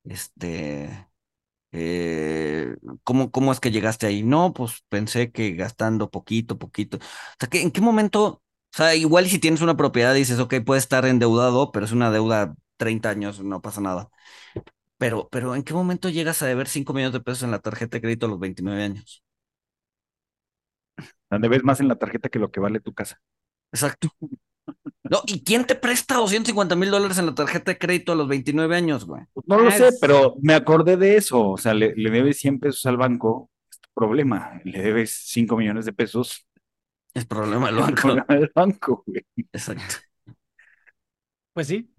[0.04, 1.08] Este,
[1.72, 4.22] eh, ¿cómo, ¿cómo es que llegaste ahí?
[4.22, 6.98] No, pues pensé que gastando poquito, poquito.
[6.98, 7.00] O
[7.38, 8.42] sea, ¿en qué momento?
[8.76, 12.10] O sea, igual si tienes una propiedad dices, ok, puede estar endeudado, pero es una
[12.10, 14.10] deuda 30 años, no pasa nada.
[14.98, 17.96] Pero, pero ¿en qué momento llegas a deber 5 millones de pesos en la tarjeta
[17.96, 19.24] de crédito a los 29 años?
[21.30, 23.18] Debes más en la tarjeta que lo que vale tu casa.
[23.72, 24.10] Exacto.
[25.04, 28.28] No, ¿y quién te presta 250 mil dólares en la tarjeta de crédito a los
[28.28, 29.22] 29 años, güey?
[29.46, 31.50] No lo sé, pero me acordé de eso.
[31.50, 34.60] O sea, le, debes 100 pesos al banco, es tu problema.
[34.64, 36.45] Le debes 5 millones de pesos.
[37.16, 37.94] Es problema del banco.
[37.94, 39.26] Es problema del banco, güey.
[39.52, 39.96] Exacto.
[41.52, 41.90] Pues sí.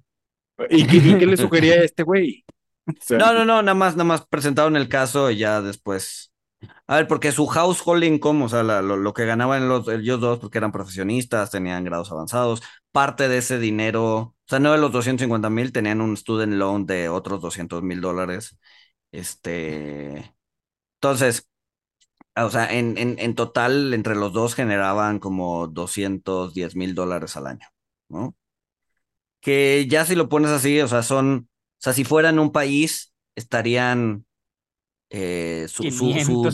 [0.70, 2.46] ¿Y qué, le sugería a este güey?
[3.10, 6.32] no, no, no, nada más, nada más presentaron el caso y ya después
[6.88, 10.58] a ver, porque su household income, o sea, lo, que ganaban los, ellos dos, porque
[10.58, 15.50] eran profesionistas, tenían grados avanzados, parte de ese dinero, o sea, no de los 250
[15.50, 18.58] mil, tenían un student loan de otros 200 mil dólares.
[19.12, 20.36] Este,
[20.96, 21.50] entonces,
[22.46, 27.48] o sea, en, en, en total, entre los dos generaban como 210 mil dólares al
[27.48, 27.68] año,
[28.10, 28.36] ¿no?
[29.42, 33.14] Que ya si lo pones así, o sea, son, o sea, si fueran un país,
[33.36, 34.26] estarían
[35.10, 35.84] eh, su,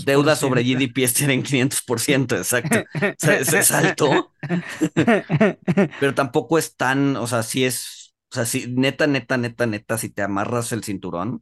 [0.05, 2.83] deuda sobre GDP es en 500%, exacto.
[2.93, 4.31] O sea, es, alto,
[5.99, 9.97] pero tampoco es tan, o sea, si es, o sea, si neta, neta, neta, neta,
[9.97, 11.41] si te amarras el cinturón,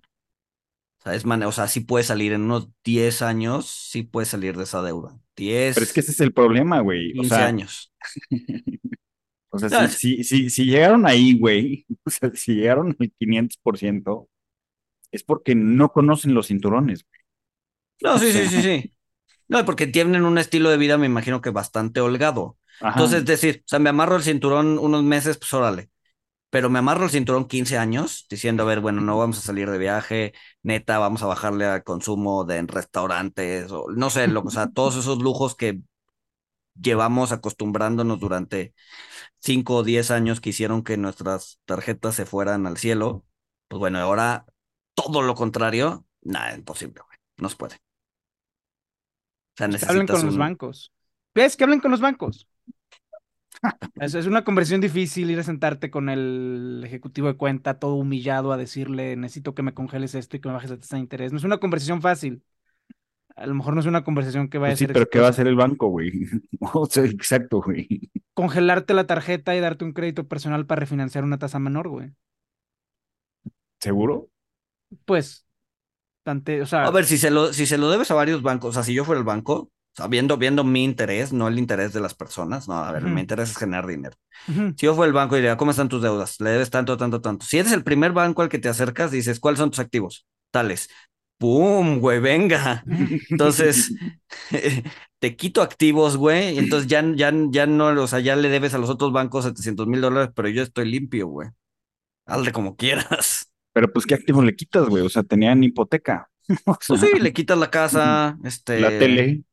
[1.02, 4.56] o sea, es o sea, sí puedes salir en unos 10 años, sí puedes salir
[4.56, 5.18] de esa deuda.
[5.36, 5.74] 10.
[5.74, 7.14] Pero es que ese es el problema, güey.
[7.14, 7.92] 15 años.
[9.50, 14.28] o sea, si, si, si, llegaron ahí, güey, o sea, si llegaron al 500%,
[15.12, 17.04] es porque no conocen los cinturones.
[18.02, 18.94] No, sí, sí, sí, sí.
[19.48, 22.58] No, porque tienen un estilo de vida, me imagino que bastante holgado.
[22.80, 25.90] Entonces, es decir, o sea, me amarro el cinturón unos meses, pues órale.
[26.52, 29.72] Pero me amarro el cinturón 15 años, diciendo, a ver, bueno, no vamos a salir
[29.72, 30.34] de viaje,
[30.64, 34.68] neta, vamos a bajarle al consumo de en restaurantes, o no sé, lo, o sea,
[34.74, 35.82] todos esos lujos que
[36.80, 38.74] llevamos acostumbrándonos durante
[39.40, 43.26] 5 o 10 años que hicieron que nuestras tarjetas se fueran al cielo.
[43.68, 44.46] Pues bueno, ahora
[44.94, 47.18] todo lo contrario, nada, imposible, güey.
[47.38, 47.76] No se puede.
[47.76, 47.80] O
[49.58, 50.92] sea, que hablen con los bancos.
[51.34, 51.56] ¿Ves?
[51.56, 52.48] Que hablen con los bancos.
[54.00, 58.52] Es, es, una conversión difícil ir a sentarte con el ejecutivo de cuenta todo humillado
[58.52, 61.32] a decirle necesito que me congeles esto y que me bajes la tasa de interés.
[61.32, 62.44] No es una conversación fácil.
[63.36, 64.88] A lo mejor no es una conversación que vaya pues a ser.
[64.90, 66.12] Sí, pero ¿qué va a hacer el banco, güey?
[66.60, 68.12] o sea, exacto, güey.
[68.34, 72.12] Congelarte la tarjeta y darte un crédito personal para refinanciar una tasa menor, güey.
[73.80, 74.30] ¿Seguro?
[75.06, 75.46] Pues,
[76.24, 76.86] tante, o sea.
[76.86, 78.94] A ver, si se, lo, si se lo debes a varios bancos, o sea, si
[78.94, 82.68] yo fuera el banco, sea, viendo, viendo mi interés, no el interés de las personas,
[82.68, 84.16] no, a ver, mi interés es generar dinero.
[84.48, 86.40] Si yo fuera el banco, diría, ¿cómo están tus deudas?
[86.40, 87.46] Le debes tanto, tanto, tanto.
[87.46, 90.26] Si eres el primer banco al que te acercas, dices, ¿cuáles son tus activos?
[90.52, 90.90] Tales.
[91.38, 92.20] ¡Pum, güey!
[92.20, 92.84] Venga.
[93.30, 93.94] Entonces,
[95.20, 98.74] te quito activos, güey, y entonces ya, ya, ya no, o sea, ya le debes
[98.74, 101.50] a los otros bancos 700 mil dólares, pero yo estoy limpio, güey.
[102.26, 103.52] Hazle como quieras.
[103.74, 105.04] Pero pues, ¿qué activos le quitas, güey?
[105.06, 106.30] O sea, tenían hipoteca.
[106.66, 108.80] pues sí, le quitas la casa, este...
[108.80, 109.44] La tele.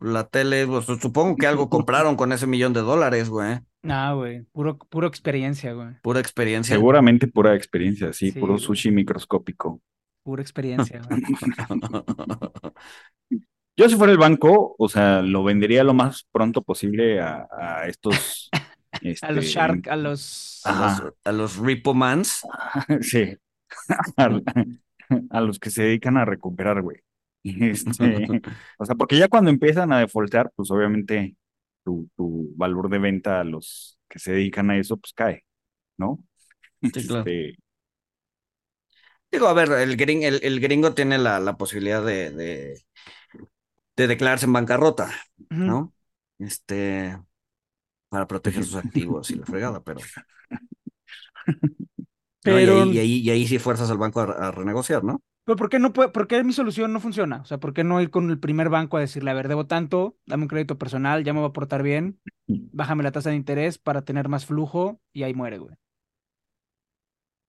[0.00, 3.60] La tele, pues supongo que algo compraron con ese millón de dólares, güey.
[3.84, 5.88] Ah, güey, puro, puro experiencia, güey.
[6.02, 6.74] Pura experiencia.
[6.74, 9.80] Seguramente pura experiencia, sí, puro sushi microscópico.
[10.22, 11.22] Pura experiencia, güey.
[13.76, 17.88] Yo si fuera el banco, o sea, lo vendería lo más pronto posible a, a
[17.88, 18.50] estos
[19.22, 20.60] a los este, Shark, a los.
[20.64, 22.46] A los, Ripomans.
[23.00, 23.36] sí.
[24.16, 26.98] a, los que se dedican a recuperar, güey.
[27.44, 28.40] Este,
[28.78, 31.36] o sea, porque ya cuando empiezan a defaultear, pues obviamente
[31.84, 35.44] tu, tu, valor de venta a los que se dedican a eso, pues cae,
[35.98, 36.24] ¿no?
[36.94, 37.20] Sí, claro.
[37.20, 37.56] Este,
[39.32, 42.84] Digo, a ver, el, gringo, el, gringo tiene la, la posibilidad de, de,
[43.96, 45.10] de, declararse en bancarrota,
[45.48, 45.94] ¿no?
[46.38, 47.18] Este,
[48.10, 50.00] para proteger sus activos y la fregada, pero.
[52.42, 52.84] pero...
[52.84, 55.22] y, ahí, y, ahí, sí fuerzas al banco a, renegociar, ¿no?
[55.44, 57.38] Pero ¿por qué no puede, por qué mi solución no funciona?
[57.42, 59.66] O sea, ¿por qué no ir con el primer banco a decirle, a ver, debo
[59.66, 62.20] tanto, dame un crédito personal, ya me va a portar bien,
[62.72, 65.74] bájame la tasa de interés para tener más flujo y ahí muere, güey.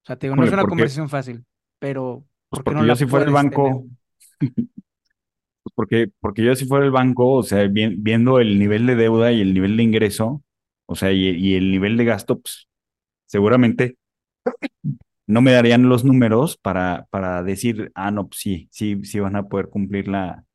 [0.03, 1.45] O sea, te digo, no es una conversación fácil,
[1.79, 3.85] pero Pues ¿por qué porque no yo si fuera el banco,
[5.63, 8.95] pues porque, porque yo si fuera el banco, o sea, vi- viendo el nivel de
[8.95, 10.43] deuda y el nivel de ingreso,
[10.85, 12.67] o sea, y, y el nivel de gasto, pues
[13.27, 13.97] seguramente
[15.27, 19.35] no me darían los números para, para decir, ah, no, pues sí, sí, sí van
[19.35, 20.45] a poder cumplir la,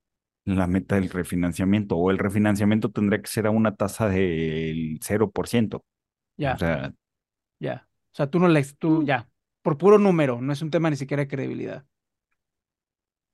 [0.44, 5.84] la meta del refinanciamiento, o el refinanciamiento tendría que ser a una tasa del 0%.
[6.36, 6.92] Ya, O sea,
[7.60, 7.88] ya.
[8.12, 9.28] O sea, tú no le, tú ya,
[9.62, 11.84] por puro número, no es un tema ni siquiera de credibilidad.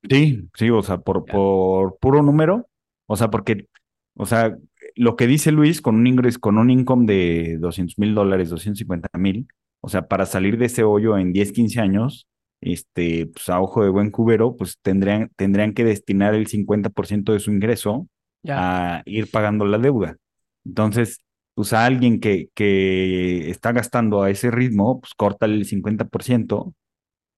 [0.09, 1.33] Sí, sí, o sea, por, Ya.
[1.33, 2.69] por puro número,
[3.07, 3.67] o sea, porque,
[4.15, 4.55] o sea,
[4.95, 9.09] lo que dice Luis con un ingreso, con un income de 200 mil dólares, 250
[9.17, 9.47] mil,
[9.85, 12.27] o sea, para salir de ese hoyo en 10, 15 años,
[12.59, 17.39] este, pues a ojo de buen cubero, pues tendrían, tendrían que destinar el 50% de
[17.39, 18.07] su ingreso
[18.41, 20.17] Ya, a ir pagando la deuda.
[20.65, 21.19] Entonces,
[21.53, 26.73] pues a alguien que, que está gastando a ese ritmo, pues corta el 50%,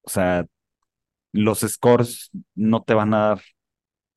[0.04, 0.46] o sea,
[1.34, 3.42] los scores no te van a dar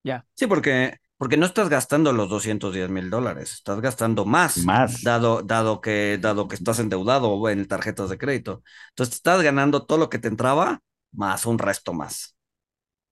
[0.05, 0.25] ya.
[0.35, 5.03] Sí, porque, porque no estás gastando los 210 mil dólares, estás gastando más, más.
[5.03, 8.63] dado, dado, que, dado que estás endeudado o en tarjetas de crédito.
[8.89, 10.81] Entonces estás ganando todo lo que te entraba,
[11.13, 12.35] más un resto más.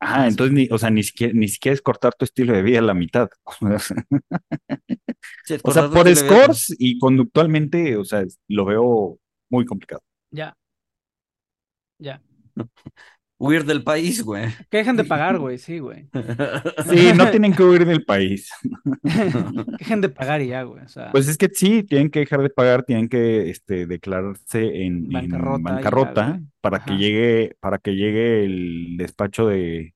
[0.00, 2.78] Ah, entonces, ni, o sea, ni siquiera, ni siquiera es cortar tu estilo de vida
[2.78, 3.28] a la mitad.
[5.44, 9.18] Sí, O sea, por scores y conductualmente, o sea, lo veo
[9.50, 10.02] muy complicado.
[10.30, 10.56] Ya.
[11.98, 12.22] Ya.
[13.38, 14.46] Huir del país, güey.
[14.68, 16.08] Que dejen de pagar, güey, sí, güey.
[16.88, 18.50] Sí, no tienen que huir del país.
[19.02, 20.82] Que dejen de pagar y ya, güey.
[20.82, 24.84] O sea, Pues es que sí, tienen que dejar de pagar, tienen que este, declararse
[24.84, 29.94] en, en Bancarrota ya, para que llegue, para que llegue el despacho de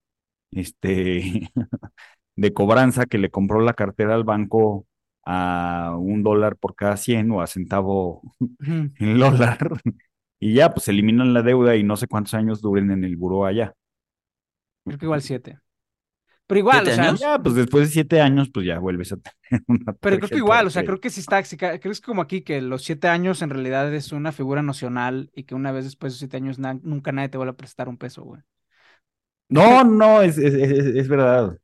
[0.52, 1.50] este
[2.36, 4.86] de cobranza que le compró la cartera al banco
[5.24, 8.22] a un dólar por cada 100 o a centavo
[8.98, 9.58] el dólar.
[10.42, 13.46] Y ya, pues eliminan la deuda y no sé cuántos años duren en el buró
[13.46, 13.74] allá.
[14.84, 15.58] creo que igual siete.
[16.46, 17.20] Pero igual, o ¿Siete sea, años?
[17.20, 19.16] Ya, pues después de siete años, pues ya vuelves a
[19.50, 22.00] tener una pero creo que igual, o sea, creo que sí está, creo que es
[22.00, 25.70] como aquí que los siete años en realidad es una figura nocional y que una
[25.72, 28.42] vez después de siete años na- nunca nadie te vuelve a prestar un peso, güey.
[29.48, 31.58] No, no, es, es, es, es verdad.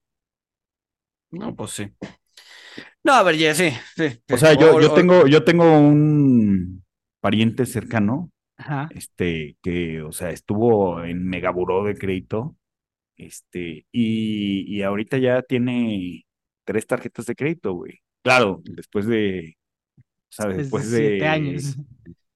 [1.30, 1.94] No, pues sí.
[3.04, 4.22] No, a ver, ya sí, sí.
[4.30, 4.38] O sí.
[4.38, 6.84] sea, yo, O- yo o- tengo, yo tengo un
[7.20, 8.88] pariente cercano, Ajá.
[8.88, 12.56] este, que, o sea, estuvo en megaburó de crédito,
[13.16, 16.26] este, y, y ahorita ya tiene
[16.64, 18.00] tres tarjetas de crédito, güey.
[18.22, 19.56] Claro, después de,
[19.98, 21.76] o sea, Después de siete de años.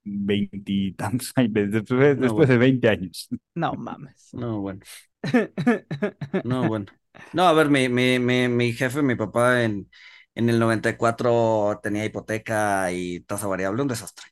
[0.04, 2.50] veintitantos años, después, No, después bueno.
[2.50, 3.28] de 20 años.
[3.54, 4.30] No mames.
[4.34, 4.80] No, bueno.
[6.42, 6.86] No, bueno.
[7.32, 9.90] No, a ver, mi, mi, mi, mi jefe, mi papá en,
[10.34, 14.26] en el 94 tenía hipoteca y tasa variable, un desastre.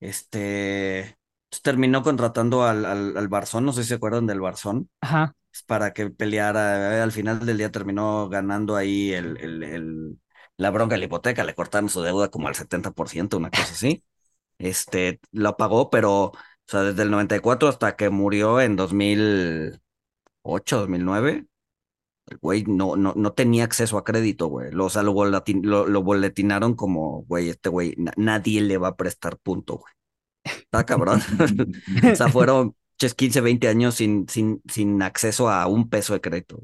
[0.00, 1.16] Este,
[1.62, 5.34] terminó contratando al, al, al Barzón, no sé si se acuerdan del Barzón, Ajá.
[5.66, 6.98] para que peleara.
[6.98, 10.20] eh, Al final del día terminó ganando ahí el, el, el-
[10.56, 14.04] la bronca de la hipoteca, le cortaron su deuda como al 70%, una cosa así.
[14.58, 16.32] Este, lo pagó, pero, o
[16.66, 21.46] sea, desde el 94 hasta que murió en 2008, 2009.
[22.26, 24.70] El güey no, no, no tenía acceso a crédito, güey.
[24.72, 28.78] Lo, o sea, lo, boletin- lo, lo boletinaron como, güey, este güey, na- nadie le
[28.78, 29.92] va a prestar punto, güey.
[30.44, 31.20] Está cabrón.
[32.12, 36.20] O sea, fueron ches, 15, 20 años sin, sin, sin acceso a un peso de
[36.20, 36.62] crédito.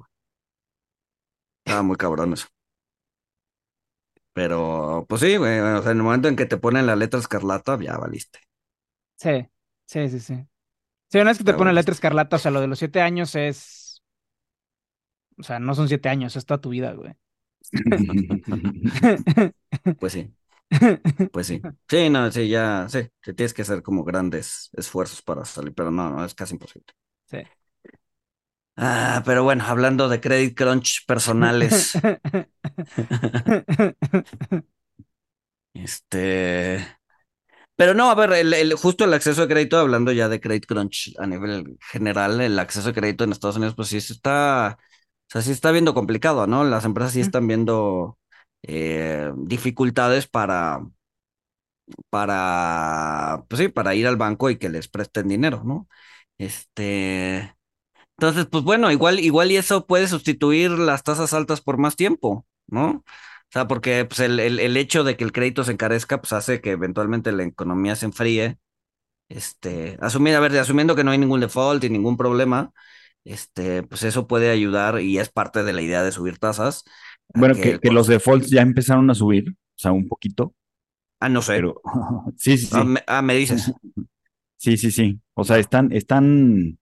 [1.65, 2.49] Estaba muy cabrón eso.
[4.33, 5.59] Pero, pues sí, güey.
[5.61, 8.41] O sea, en el momento en que te ponen la letra escarlata, ya valiste.
[9.17, 9.47] Sí,
[9.87, 10.35] sí, sí, sí.
[11.11, 11.77] Sí, una vez que te Ya ponen valiste.
[11.77, 14.03] letra escarlata, o sea, lo de los siete años es.
[15.39, 17.15] O sea, no son siete años, es toda tu vida, güey.
[19.99, 20.35] Pues sí,
[21.31, 21.67] pues sí.
[21.89, 23.01] Sí, no, sí, ya, sí.
[23.23, 26.87] Sí, tienes que hacer como grandes esfuerzos para salir, pero no, no, es casi imposible.
[27.27, 27.39] Sí.
[28.77, 32.03] Ah, pero bueno, hablando de credit crunch personales,
[35.75, 36.87] este.
[37.77, 40.67] Pero no, a ver, el, el- justo el acceso a crédito, hablando ya de credit
[40.67, 44.79] crunch a nivel general, el acceso a crédito en Estados Unidos, pues sí se está,
[44.81, 46.65] o sea, sí está viendo complicado, ¿no?
[46.65, 47.23] Las empresas sí Ujú.
[47.23, 48.19] están viendo
[48.63, 50.81] eh, dificultades para,
[52.11, 55.89] para, pues sí, para ir al banco y que les presten dinero, ¿no?
[56.39, 57.55] Este,
[58.19, 62.47] entonces, pues bueno, igual, igual y eso puede sustituir las tasas altas por más tiempo,
[62.69, 62.89] ¿no?
[62.91, 66.61] O sea, porque pues, el, el, hecho de que el crédito se encarezca, pues hace
[66.61, 68.59] que eventualmente la economía se enfríe.
[69.29, 72.73] Este, asumir, a ver, asumiendo que no hay ningún default y ningún problema,
[73.25, 76.85] este, pues eso puede ayudar y es parte de la idea de subir tasas.
[77.35, 80.55] A Bueno, que el los defaults ya empezaron a subir, o sea, un poquito,
[81.21, 81.55] Ah, no sé.
[81.55, 81.81] pero
[82.37, 82.71] sí, sí, sí.
[82.73, 83.73] Ah, me, ah, me dices.
[84.57, 85.19] Sí, sí, sí.
[85.33, 86.79] O sea, están, están,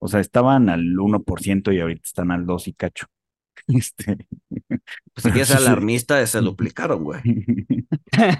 [0.00, 3.06] o sea, estaban al 1% y ahorita están al 2 y cacho.
[3.68, 4.26] Este,
[4.68, 7.20] Pues si quieres alarmista, se duplicaron, güey.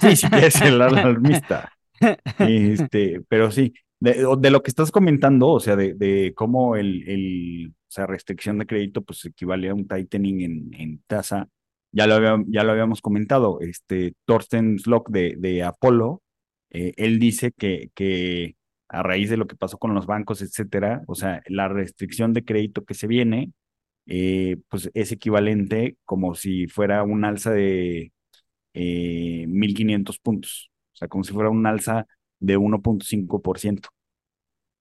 [0.00, 1.72] Sí, si quieres ser alarmista.
[2.38, 7.08] Este, pero sí, de, de lo que estás comentando, o sea, de, de cómo el,
[7.08, 11.48] el, o sea, restricción de crédito, pues equivale a un tightening en, en tasa.
[11.92, 16.22] Ya lo, había- ya lo habíamos comentado, este, Thorsten Slock de, de Apollo,
[16.70, 18.56] eh, él dice que, que
[18.88, 22.44] a raíz de lo que pasó con los bancos, etcétera, o sea, la restricción de
[22.44, 23.52] crédito que se viene,
[24.06, 28.12] eh, pues es equivalente como si fuera un alza de
[28.74, 32.06] eh, 1.500 puntos, o sea, como si fuera un alza
[32.40, 33.90] de 1.5%.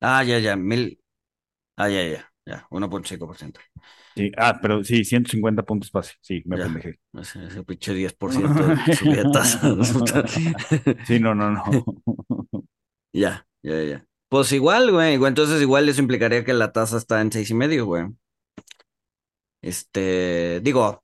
[0.02, 1.00] Ah, ya, ya, mil.
[1.78, 3.60] Ah, ya, ya, ya, 1.5%.
[4.16, 6.64] Sí, ah, pero sí, 150 puntos base, sí, me Ya.
[6.64, 7.00] apendejé.
[7.14, 9.60] Ese, ese pinche 10% de subida de tasa.
[11.04, 11.64] Sí, no, no, no.
[13.14, 14.06] Ya, ya, ya.
[14.30, 15.18] Pues igual, güey.
[15.18, 18.06] güey, Entonces igual eso implicaría que la tasa está en seis y medio, güey.
[19.62, 21.04] Este, digo,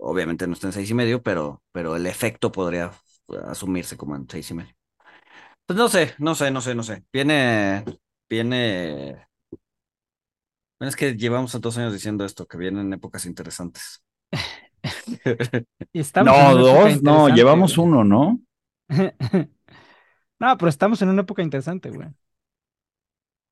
[0.00, 2.92] obviamente no está en seis y medio, pero, pero el efecto podría
[3.46, 4.74] asumirse como en seis y medio.
[5.66, 7.04] Pues no sé, no sé, no sé, no sé.
[7.12, 7.84] Viene,
[8.28, 9.26] viene.
[10.82, 14.02] Bueno, es que llevamos dos años diciendo esto, que vienen épocas interesantes.
[16.24, 17.88] No, dos, no, llevamos güey.
[17.88, 18.40] uno, ¿no?
[20.40, 22.08] No, pero estamos en una época interesante, güey.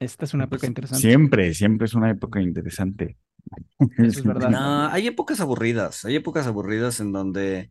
[0.01, 1.03] Esta es una época Pues, interesante.
[1.07, 3.17] Siempre, siempre es una época interesante.
[3.79, 4.51] Eso es verdad.
[4.51, 7.71] No, hay épocas aburridas, hay épocas aburridas en donde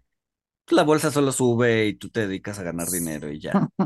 [0.71, 3.69] la bolsa solo sube y tú te dedicas a ganar dinero y ya.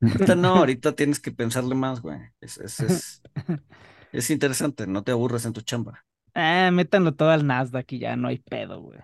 [0.00, 2.18] Ahorita no, ahorita tienes que pensarle más, güey.
[2.40, 3.22] Es, es, es,
[4.12, 6.04] es interesante, no te aburres en tu chamba.
[6.34, 8.98] Ah, métanlo todo al Nasdaq y ya no hay pedo, güey.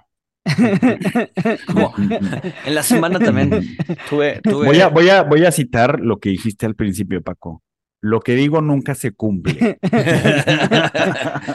[1.66, 3.50] Como en la semana también
[4.08, 4.66] tuve, tuve...
[4.66, 7.62] Voy a, voy a, voy a citar lo que dijiste al principio, Paco.
[8.00, 9.78] Lo que digo nunca se cumple.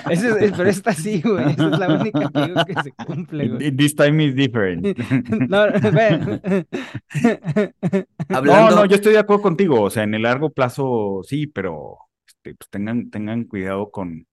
[0.09, 0.23] Es-
[0.57, 1.51] pero esta sí, güey.
[1.51, 3.75] Esa es la única que digo que se cumple, güey.
[3.75, 4.85] This time is different.
[5.49, 5.67] No,
[8.71, 9.81] no, yo estoy de acuerdo contigo.
[9.81, 14.27] O sea, en el largo plazo sí, pero este, pues tengan, tengan cuidado con,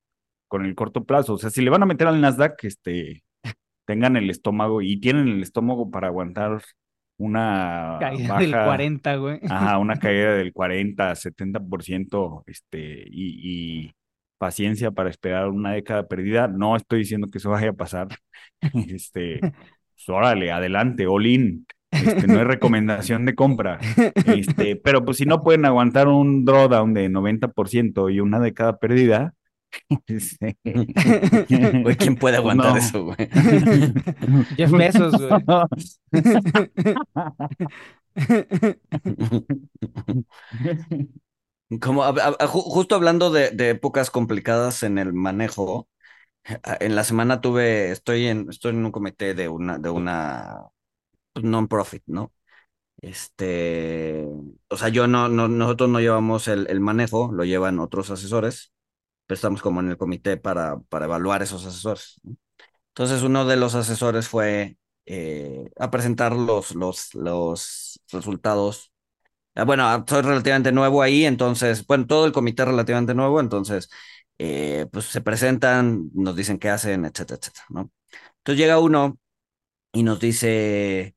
[0.48, 1.34] con el corto plazo.
[1.34, 3.22] O sea, si le van a meter al Nasdaq, este,
[3.86, 6.62] tengan el estómago y tienen el estómago para aguantar
[7.20, 9.40] una Caída baja, del 40, güey.
[9.48, 13.92] ajá, una caída del 40, 70%, este, y, y
[14.38, 16.48] paciencia para esperar una década perdida.
[16.48, 18.08] No estoy diciendo que eso vaya a pasar.
[18.88, 21.66] Este, pues, órale, adelante, all in.
[21.90, 23.78] Este, no es recomendación de compra.
[24.26, 29.34] Este, pero pues si no pueden aguantar un drawdown de 90% y una década perdida.
[31.82, 32.76] güey, ¿quién puede aguantar No.
[32.76, 33.28] eso, güey?
[34.56, 35.44] Jeff Bezos, güey.
[41.80, 42.02] Como
[42.48, 45.88] justo hablando de, de épocas complicadas en el manejo,
[46.80, 50.66] en la semana tuve, estoy en, estoy en un comité de una, de una
[51.42, 52.32] non-profit, ¿no?
[53.02, 54.26] Este,
[54.68, 58.72] o sea, yo no, no, nosotros no llevamos el, el manejo, lo llevan otros asesores,
[59.30, 62.20] pero estamos como en el comité para, para evaluar esos asesores.
[62.88, 68.92] Entonces, uno de los asesores fue eh, a presentar los, los, los resultados.
[69.54, 73.40] Ah, Bueno, ah, soy relativamente nuevo ahí, entonces, bueno, todo el comité es relativamente nuevo,
[73.40, 73.90] entonces,
[74.38, 77.92] eh, pues se presentan, nos dicen qué hacen, etcétera, etcétera, ¿no?
[78.38, 79.18] Entonces llega uno
[79.92, 81.16] y nos dice,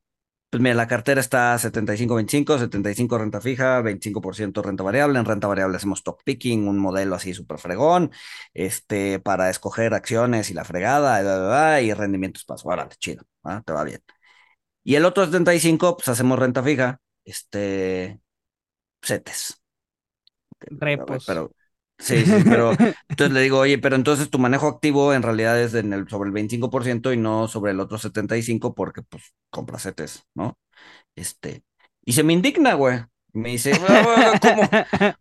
[0.54, 5.18] pues mira, la cartera está 75-25, 75 renta fija, 25% renta variable.
[5.18, 8.12] En renta variable hacemos top picking, un modelo así súper fregón,
[8.52, 12.68] este, para escoger acciones y la fregada, y, bla, bla, bla, y rendimientos paso.
[12.68, 13.24] Órale, chido,
[13.66, 14.00] te va bien.
[14.84, 18.20] Y el otro 75, pues hacemos renta fija, este,
[19.02, 19.60] CETES.
[20.60, 21.24] Repos.
[21.26, 21.50] Pero,
[21.98, 22.72] sí, sí, pero
[23.08, 26.28] entonces le digo, oye, pero entonces tu manejo activo en realidad es en el, sobre
[26.28, 30.58] el 25% y no sobre el otro 75% porque pues compras CETES, ¿no?
[31.16, 31.64] Este,
[32.04, 33.00] y se me indigna, güey.
[33.32, 34.62] Me dice, "Ah, ¿cómo,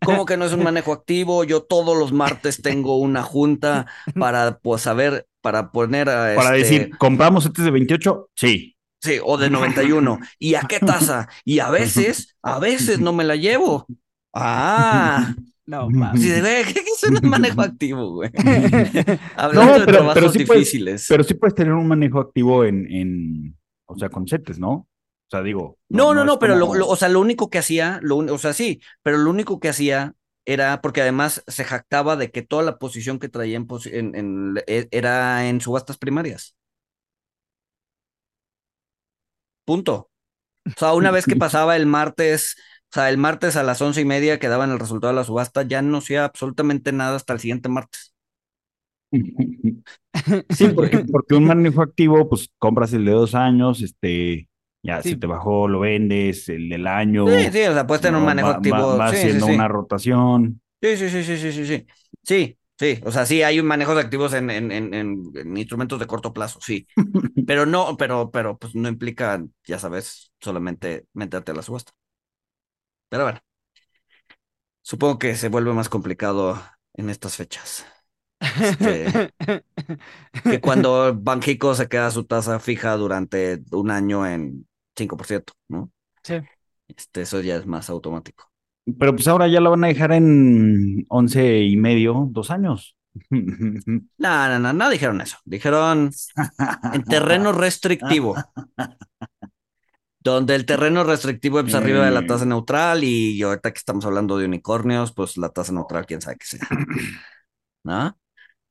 [0.04, 1.44] cómo que no es un manejo activo?
[1.44, 6.60] Yo todos los martes tengo una junta para pues saber, para poner a Para este,
[6.60, 8.30] decir, ¿compramos este de 28?
[8.36, 8.76] Sí.
[9.02, 10.20] Sí, o de 91.
[10.40, 11.28] ¿Y a qué tasa?
[11.44, 13.86] Y a veces, a veces no me la llevo.
[14.36, 16.22] Ah, No, sí, mames.
[16.22, 18.30] de, güey, ¿qué es un manejo activo, güey?
[19.36, 21.06] Hablando No, de pero- trabajos pero sí puedes- difíciles.
[21.08, 24.72] Pero sí puedes tener un manejo activo en, en o sea, con CETES, ¿no?
[24.74, 24.88] O
[25.32, 25.78] sea, digo.
[25.90, 28.38] No, no, no, pero lo, como- lo- o sea, lo único que hacía, lo, o
[28.38, 30.14] sea, sí, pero lo único que hacía
[30.46, 34.14] era porque además se jactaba de que toda la posición que traía en, posi- en-
[34.16, 36.58] en- e- era en subastas primarias.
[39.66, 40.10] Punto.
[40.66, 42.56] O sea, una vez que pasaba el martes,
[42.94, 45.26] o sea, el martes a las once y media que daban el resultado de la
[45.26, 48.14] subasta, ya no hacía absolutamente nada hasta el siguiente martes.
[50.50, 54.50] Sí, porque, porque un manejo activo, pues compras el de dos años, este,
[54.84, 55.10] ya Sí.
[55.10, 57.26] se te bajó, lo vendes, el del año.
[57.26, 58.98] Sí, sí, o sea, puedes tener un manejo Va- activo.
[58.98, 59.52] Va, sí, sí, haciendo sí.
[59.54, 60.62] una rotación.
[60.82, 61.88] Sí, sí, sí, sí, sí, sí, sí.
[62.24, 63.00] Sí, sí.
[63.06, 66.08] O sea, sí hay un manejo de activos en, en, en, en- en instrumentos de
[66.08, 66.88] corto plazo, sí.
[67.46, 71.94] Pero no, pero, pero pues no implica, ya sabes, solamente meterte a la subasta.
[73.14, 73.40] Pero bueno.
[74.82, 76.60] Supongo que se vuelve más complicado
[76.96, 77.86] en estas fechas.
[78.40, 79.32] Este,
[80.44, 85.92] que cuando Banxico se queda su tasa fija durante un año en 5%, ¿no?
[86.24, 86.40] Sí.
[86.88, 88.50] Este, eso ya es más automático.
[88.98, 92.98] Pero pues ahora ya la van a dejar en once y medio, dos años.
[93.30, 95.38] No, no, no, no dijeron eso.
[95.46, 96.10] Dijeron
[96.94, 98.36] en terreno restrictivo.
[100.24, 102.50] Donde el terreno restrictivo es arriba de la tasa Mm.
[102.50, 106.46] neutral y ahorita que estamos hablando de unicornios, pues la tasa neutral, quién sabe qué
[106.46, 106.68] sea.
[107.84, 108.18] ¿No?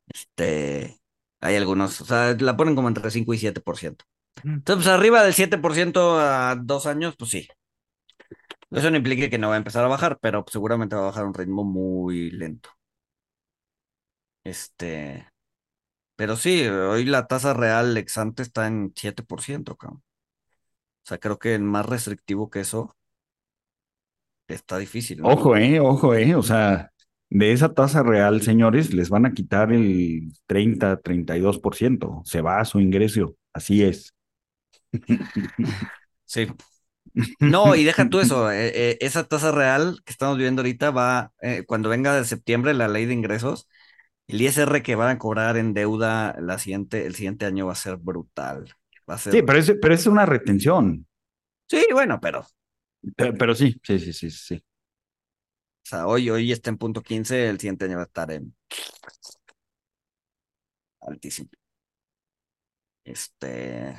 [0.08, 1.00] Este,
[1.40, 4.04] hay algunos, o sea, la ponen como entre 5 y 7%.
[4.44, 7.48] Entonces, pues arriba del 7% a dos años, pues sí.
[8.70, 11.04] Eso no implica que no va a empezar a bajar, pero pues, seguramente va a
[11.06, 12.70] bajar a un ritmo muy lento.
[14.44, 15.28] Este,
[16.16, 20.02] pero sí, hoy la tasa real ex ante está en 7%, cabrón.
[21.04, 22.96] O sea, creo que el más restrictivo que eso
[24.48, 25.28] está difícil, ¿no?
[25.28, 26.34] Ojo, eh, ojo, eh.
[26.34, 26.92] O sea,
[27.30, 32.22] de esa tasa real, señores, les van a quitar el 30, 32%.
[32.24, 33.36] Se va a su ingreso.
[33.52, 34.14] Así es.
[36.24, 36.48] Sí.
[37.40, 41.32] No, y deja tú eso, eh, eh, esa tasa real que estamos viviendo ahorita va,
[41.42, 43.68] eh, cuando venga de septiembre la ley de ingresos,
[44.28, 47.76] el ISR que van a cobrar en deuda la siguiente, el siguiente año va a
[47.76, 48.74] ser brutal.
[49.10, 49.32] Va a ser...
[49.32, 51.06] Sí, pero es, pero es una retención.
[51.68, 52.46] Sí, bueno, pero, o
[53.16, 54.64] Pero, pero sí, sí, sí, sí, sí.
[55.82, 58.54] sea, hoy, hoy está en punto 15, el siguiente año va a estar en
[61.00, 61.50] altísimo.
[63.04, 63.94] Este...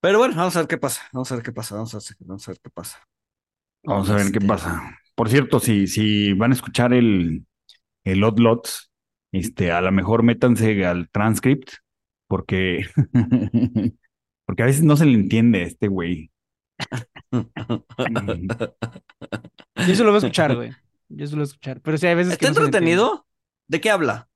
[0.00, 2.16] Pero bueno, vamos a ver qué pasa, vamos a ver qué pasa, vamos a ver,
[2.20, 2.98] vamos a ver qué pasa.
[3.84, 4.98] Vamos a ver qué Este, pasa.
[5.14, 7.46] Por cierto, si, si van a escuchar el,
[8.04, 8.92] el Odd Lots,
[9.32, 11.70] este, a lo mejor métanse al transcript,
[12.32, 12.86] porque,
[14.46, 16.30] porque a veces no se le entiende a este güey.
[17.30, 17.44] Yo
[19.92, 20.70] eso lo voy a escuchar, güey.
[21.10, 21.82] Yo eso lo voy a escuchar.
[21.82, 23.26] Pero sí, hay veces que ¿Está no se entretenido?
[23.68, 24.30] ¿De qué habla?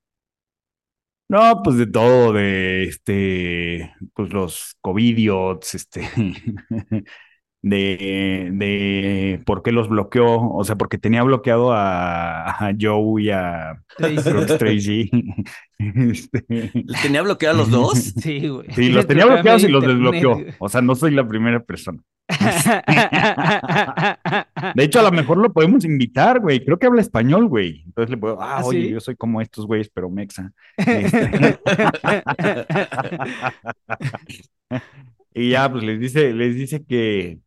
[1.31, 6.03] No, pues de todo, de este, pues los covidiots, este,
[7.67, 13.31] de, de por qué los bloqueó, o sea, porque tenía bloqueado a, a Joe y
[13.31, 13.83] a
[14.59, 15.11] Tracy.
[15.79, 18.15] Este, ¿Le tenía bloqueado a los dos?
[18.23, 18.67] Sí, güey.
[18.73, 20.39] Sí, los tenía bloqueados y los desbloqueó.
[20.59, 22.01] O sea, no soy la primera persona.
[24.75, 26.65] De hecho, a lo mejor lo podemos invitar, güey.
[26.65, 27.83] Creo que habla español, güey.
[27.85, 28.91] Entonces le puedo, ah, ¿Ah, oye, sí?
[28.91, 30.51] yo soy como estos güeyes, pero mexa.
[30.79, 31.59] Este,
[35.35, 37.41] Y ya, pues les dice, les dice que,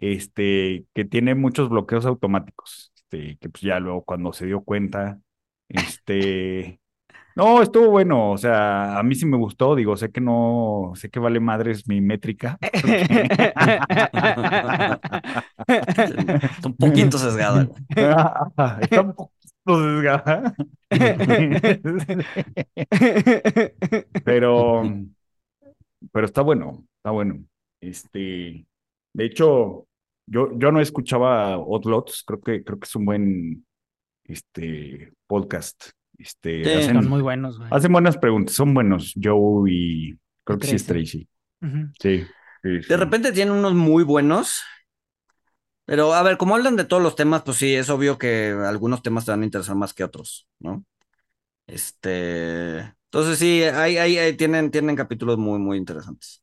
[0.00, 2.92] este, que tiene muchos bloqueos automáticos.
[2.96, 5.20] Este, que pues ya luego cuando se dio cuenta,
[5.68, 6.80] este,
[7.36, 8.32] no, estuvo bueno.
[8.32, 9.74] O sea, a mí sí me gustó.
[9.74, 12.58] Digo, sé que no, sé que vale madres mi métrica.
[15.66, 17.68] Está un poquito sesgada.
[18.80, 20.54] Está un poquito sesgada.
[24.24, 24.82] Pero,
[26.12, 27.44] pero está bueno, está bueno.
[27.80, 28.66] Este,
[29.12, 29.86] de hecho,
[30.30, 33.66] yo, yo no escuchaba Outlots, creo que, creo que es un buen
[34.24, 35.90] este podcast.
[36.16, 36.70] Este, Sí.
[36.70, 37.68] hacen, Son muy buenos, güey.
[37.72, 39.14] hacen buenas preguntas, son buenos.
[39.22, 41.28] Joe y creo que sí es Tracy.
[42.00, 42.24] Sí,
[42.62, 42.88] sí, sí.
[42.88, 44.62] De repente tienen unos muy buenos.
[45.86, 49.02] Pero a ver, como hablan de todos los temas, pues sí, es obvio que algunos
[49.02, 50.84] temas te van a interesar más que otros, ¿no?
[51.66, 52.78] Este.
[53.06, 56.42] Entonces sí, hay, hay, hay- tienen, tienen capítulos muy, muy interesantes.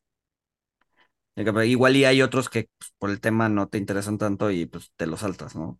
[1.38, 4.92] Igual y hay otros que pues, por el tema no te interesan tanto y pues
[4.96, 5.80] te los saltas, ¿no?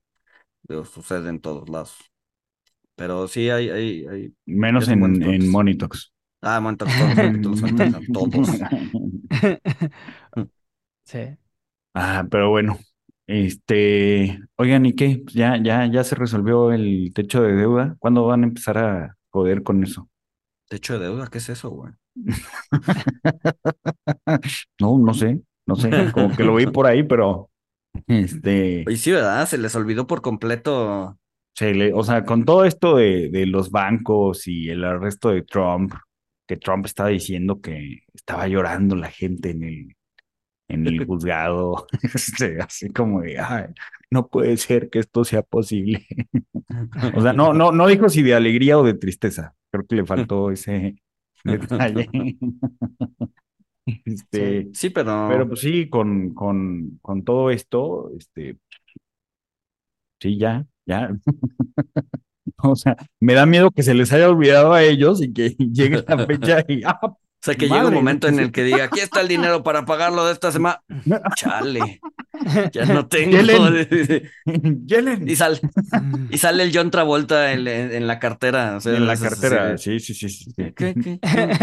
[0.64, 1.98] Digo, sucede en todos lados.
[2.96, 4.34] Pero sí hay, hay, hay...
[4.46, 5.52] Menos en, en podcasts.
[5.52, 6.14] Monitox.
[6.42, 7.62] Ah, bueno, todos
[8.14, 8.50] todos.
[11.06, 11.38] Sí.
[11.94, 12.78] Ah, pero bueno,
[13.26, 15.22] este, oigan, ¿y qué?
[15.24, 17.96] Pues ya, ya, ya se resolvió el techo de deuda.
[18.00, 20.08] ¿Cuándo van a empezar a joder con eso?
[20.70, 21.94] Techo de deuda, ¿qué es eso, güey?
[24.80, 27.50] No, no sé, no sé, como que lo vi por ahí, pero
[28.08, 29.48] este, Oye, sí, ¿verdad?
[29.48, 31.18] Se les olvidó por completo
[31.56, 35.42] se le- o sea, con todo esto de, de los bancos y el arresto de
[35.42, 35.92] Trump,
[36.48, 39.96] que Trump estaba diciendo que estaba llorando la gente en el,
[40.70, 43.66] en el juzgado, este, así como de, "Ay,
[44.12, 46.06] no puede ser que esto sea posible.
[47.16, 49.56] O sea, no, no, no dijo si de alegría o de tristeza.
[49.72, 50.96] Creo que le faltó ese
[51.60, 52.10] detalle.
[54.06, 58.58] Este, Sí, pero, pero pues sí, con, con, con todo esto, este,
[60.20, 61.10] sí, ya, ya.
[62.64, 66.04] O sea, me da miedo que se les haya olvidado a ellos y que llegue
[66.08, 67.00] la fecha y, ah,
[67.48, 70.26] sea, que llega un momento en el que diga, aquí está el dinero para pagarlo
[70.26, 70.82] de esta semana.
[71.36, 72.00] Chale,
[72.72, 73.38] ya no tengo.
[75.26, 75.60] Y, sal-
[76.30, 78.76] y sale el John Travolta en, en- en la cartera.
[78.78, 80.52] o sea, en la cartera, sí, sí, sí, sí.
[80.56, 80.74] sí.
[80.76, 81.20] ¿Qué, qué?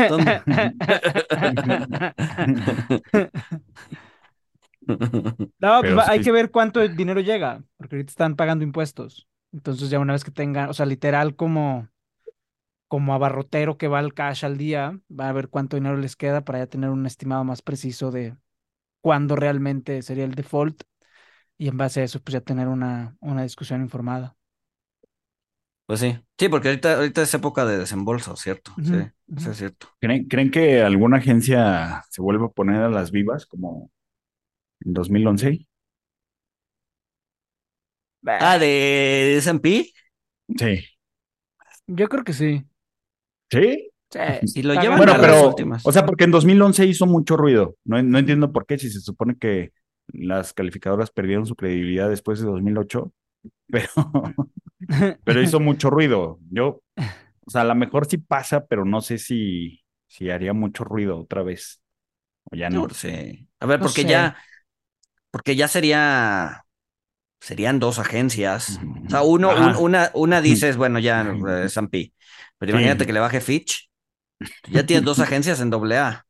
[0.09, 0.43] ¿Dónde?
[4.87, 6.25] No, pues Pero hay sí.
[6.25, 9.27] que ver cuánto dinero llega, porque ahorita están pagando impuestos.
[9.53, 11.89] Entonces ya una vez que tengan, o sea, literal como,
[12.95, 16.45] como abarrotero que va al cash al día, va a ver cuánto dinero les queda
[16.45, 18.37] para ya tener un estimado más preciso de
[19.03, 20.83] cuándo realmente sería el default
[21.59, 24.37] y en base a eso pues ya tener una, una discusión informada.
[25.87, 28.73] Pues sí, sí, porque ahorita, ahorita es época de desembolso, ¿cierto?
[28.83, 29.89] Sí, Ujú, eso es cierto.
[30.01, 33.91] ¿Creen, creen que alguna agencia se vuelva a poner a las vivas como
[34.81, 35.67] en 2011?
[38.39, 39.93] Ah, de S&P.
[40.59, 40.85] Sí.
[41.87, 42.65] Yo creo que sí.
[43.61, 43.91] ¿Sí?
[44.11, 45.85] Sí, Si lo llevan Bueno, a las pero, últimas.
[45.85, 47.77] o sea, porque en 2011 hizo mucho ruido.
[47.85, 49.73] No, no entiendo por qué, si se supone que
[50.09, 53.13] las calificadoras perdieron su credibilidad después de 2008,
[53.69, 53.89] pero,
[55.25, 56.39] pero hizo mucho ruido.
[56.51, 56.83] Yo,
[57.47, 61.19] o sea, a lo mejor sí pasa, pero no sé si, si haría mucho ruido
[61.21, 61.83] otra vez.
[62.53, 62.89] O ya no.
[62.89, 63.47] No sé.
[63.61, 64.09] A ver, No porque sé.
[64.09, 64.37] ya,
[65.31, 66.65] porque ya sería,
[67.45, 68.83] serían dos agencias.
[69.07, 72.13] O sea, uno, un- una, una dices, bueno, ya eh, S&P,
[72.59, 72.73] pero Sí.
[72.73, 73.91] imagínate que le baje Fitch,
[74.71, 76.27] ya tienes dos agencias en doble A.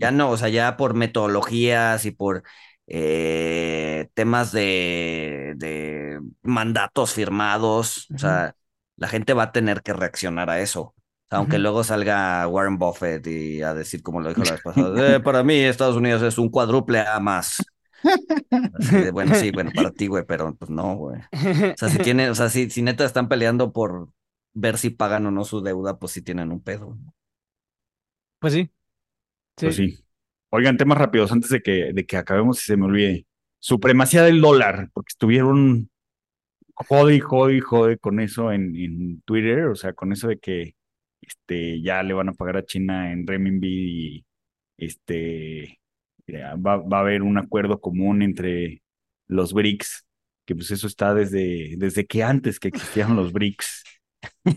[0.00, 2.42] Ya no, o sea, ya por metodologías y por
[2.86, 8.54] eh, temas de, de mandatos firmados, o sea,
[8.96, 10.94] la gente va a tener que reaccionar a eso.
[11.30, 15.20] Aunque luego salga Warren Buffett y a decir, como lo dijo la vez pasada, "Eh,
[15.20, 17.58] para mí Estados Unidos es un cuádruple A más.
[18.74, 21.20] Así de, bueno, sí, bueno, para ti, güey, pero pues no, güey.
[21.20, 24.10] O sea, si tienen, o sea, si, si neta están peleando por
[24.54, 26.96] ver si pagan o no su deuda, pues sí tienen un pedo.
[28.38, 28.70] Pues sí.
[29.56, 29.66] Sí.
[29.66, 29.98] Pues sí.
[30.50, 33.26] Oigan, temas rápidos antes de que, de que acabemos y se me olvide.
[33.58, 35.90] Supremacía del dólar, porque estuvieron
[36.74, 40.38] jode y jode y jode con eso en, en Twitter, o sea, con eso de
[40.38, 40.76] que
[41.20, 44.26] este, ya le van a pagar a China en renminbi y
[44.76, 45.80] este,
[46.34, 48.82] va, va a haber un acuerdo común entre
[49.28, 50.04] los BRICS,
[50.44, 53.84] que pues eso está desde, desde que antes que existieron los BRICS.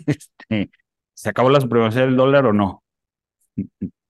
[0.07, 0.72] Este,
[1.13, 2.84] ¿se acabó la supremacía del dólar o no?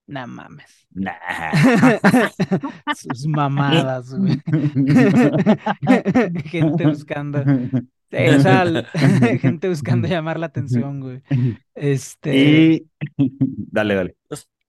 [0.07, 0.88] No mames.
[0.91, 1.14] Nah.
[2.95, 4.39] Sus mamadas, güey.
[6.45, 7.43] Gente buscando.
[7.43, 8.86] Sí, o sea, l-
[9.39, 11.22] gente buscando llamar la atención, güey.
[11.76, 12.36] Este.
[12.36, 12.89] Y
[13.72, 14.16] dale, dale.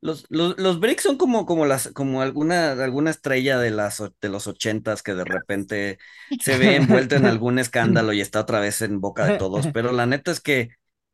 [0.02, 4.28] Los, los, los, BRICS son como, como, las, como alguna, alguna estrella de, las, de
[4.30, 5.98] los ochentas que de repente
[6.40, 9.92] se ve envuelta en algún escándalo y está otra vez en boca de todos, pero
[9.92, 10.70] la neta es que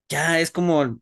[0.09, 1.01] ya es como,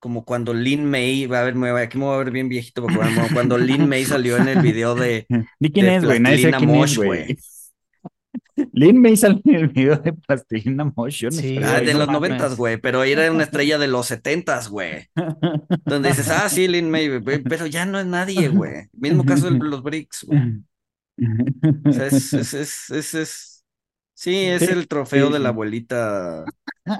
[0.00, 2.48] como cuando Lin May, va a ver, me voy- aquí me voy a ver bien
[2.48, 5.28] viejito, porque bueno, cuando Lin May salió en el video de,
[5.60, 6.20] ¿De quién de es, güey?
[6.20, 7.08] Nadie sabe Plastilina quién es, Mosh, güey.
[7.08, 7.38] güey.
[8.72, 12.76] Lin May salió en el video de Plastilina no Sí, Ah, de los noventas, güey,
[12.76, 15.08] pero era una estrella de los setentas, güey.
[15.84, 18.88] Donde dices, ah, sí, Lin May, pero ya no es nadie, güey.
[18.92, 20.40] Mismo caso de los BRICS, güey.
[21.84, 23.64] O sea, es, es, es, es, es-
[24.14, 26.44] sí, es el trofeo sí, de la abuelita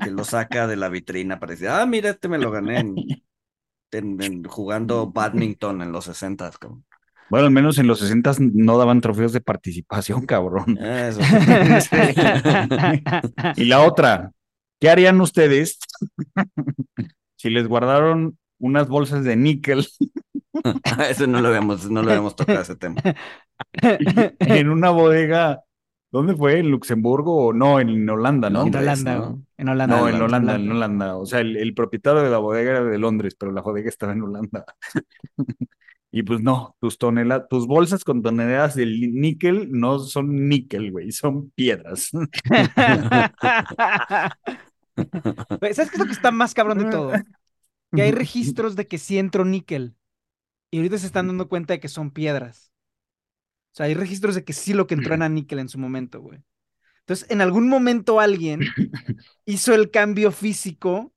[0.03, 2.95] que lo saca de la vitrina para decir, ah, mira, este me lo gané en,
[3.93, 6.85] en- en jugando badminton en los sesentas, cabrón.
[7.35, 10.79] Bueno, al menos en los 60 no daban trofeos de participación, cabrón.
[10.79, 11.21] Eso.
[13.57, 14.31] Y la otra,
[14.79, 15.81] ¿qué harían ustedes
[17.37, 19.85] si les guardaron unas bolsas de níquel
[21.11, 23.03] Eso no lo habíamos, no lo habíamos tocado ese tema.
[24.39, 25.65] en una bodega?
[26.13, 26.61] ¿Dónde fue?
[26.61, 27.81] ¿En Luxemburgo o no?
[27.81, 28.61] En Holanda, ¿no?
[28.61, 29.43] En Londres, Holanda, ¿no?
[29.57, 29.97] En Holanda.
[29.97, 31.17] No, en Holanda, Holanda, en Holanda.
[31.17, 34.13] O sea, el, el propietario de la bodega era de Londres, pero la bodega estaba
[34.13, 34.65] en Holanda.
[36.17, 41.11] Y pues no, tus toneladas, tus bolsas con toneladas de níquel no son níquel, güey,
[41.11, 42.11] son piedras.
[45.61, 47.11] ¿Sabes qué es lo que está más cabrón de todo?
[47.91, 49.97] Que hay registros de que sí entró níquel.
[50.71, 52.71] Y ahorita se están dando cuenta de que son piedras.
[53.73, 56.21] O sea, hay registros de que sí lo que entró era níquel en su momento,
[56.21, 56.39] güey.
[57.01, 58.61] Entonces, en algún momento alguien
[59.47, 61.13] hizo el cambio físico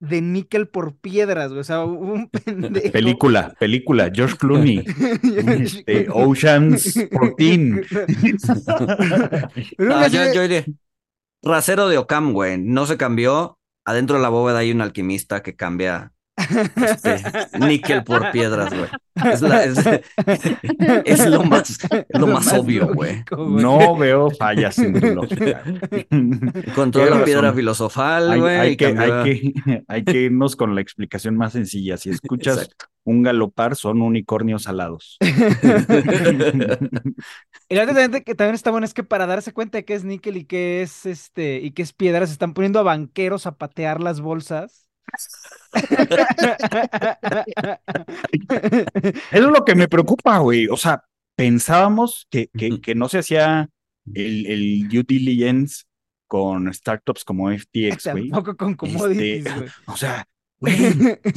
[0.00, 1.60] de níquel por piedras, güey.
[1.60, 2.90] O sea, un pendejo.
[2.92, 4.84] Película, película, George Clooney.
[5.46, 7.82] Este, Oceans 14.
[9.76, 10.64] Pero Ah, así yo, de- yo diré,
[11.42, 12.58] rasero de Ocam, güey.
[12.58, 13.58] No se cambió.
[13.84, 16.12] Adentro de la bóveda hay un alquimista que cambia
[16.76, 17.22] este,
[17.58, 18.88] níquel por piedras, güey.
[19.32, 19.78] Es, la- es-
[21.04, 23.22] es lo más, es lo más obvio, güey.
[23.36, 25.62] No veo fallas en tu lógica.
[26.08, 27.56] Tienes la piedra razón.
[27.56, 28.56] filosofal, Hay, güey.
[28.58, 31.96] hay que, hay, que, hay que irnos con la explicación más sencilla.
[31.96, 32.86] Si escuchas Exacto.
[33.04, 35.18] un galopar, son unicornios alados.
[37.68, 40.02] Y la otra que también está bueno es que para darse cuenta de que es
[40.04, 43.56] níquel y que es este y que es piedra, se están poniendo a banqueros a
[43.56, 44.88] patear las bolsas.
[49.30, 50.68] Eso es lo que me preocupa, güey.
[50.68, 51.04] O sea,
[51.36, 53.68] pensábamos que, que, no se hacía
[54.14, 55.84] el, el due diligence
[56.26, 58.30] con startups como FTX, güey.
[58.30, 59.70] Tampoco con commodities, Este, güey.
[59.86, 60.26] O sea,
[60.58, 60.76] güey,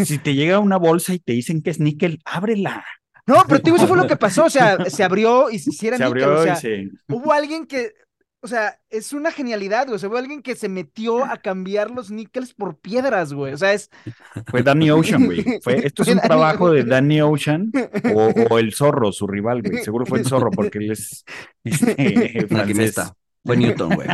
[0.05, 2.86] si te llega una bolsa y te dicen que es níquel, ábrela.
[3.26, 4.45] No, pero digo, eso fue lo que pasó.
[4.45, 6.89] O sea, se abrió y si era Se níquel, abrió o sea, y se...
[7.07, 7.93] hubo alguien que,
[8.44, 9.96] o sea, es una genialidad, güey.
[9.96, 13.54] O sea, hubo alguien que se metió a cambiar los níqueles por piedras, güey.
[13.54, 13.89] O sea, es.
[14.48, 15.46] Fue Danny Ocean, güey.
[15.62, 16.84] Fue, esto es un Danny trabajo de.
[16.84, 17.72] Danny Ocean
[18.14, 19.78] o, o el zorro, su rival, güey.
[19.84, 21.24] Seguro fue el zorro porque él es
[21.64, 22.96] este, francés.
[23.46, 24.10] Fue Newton, güey.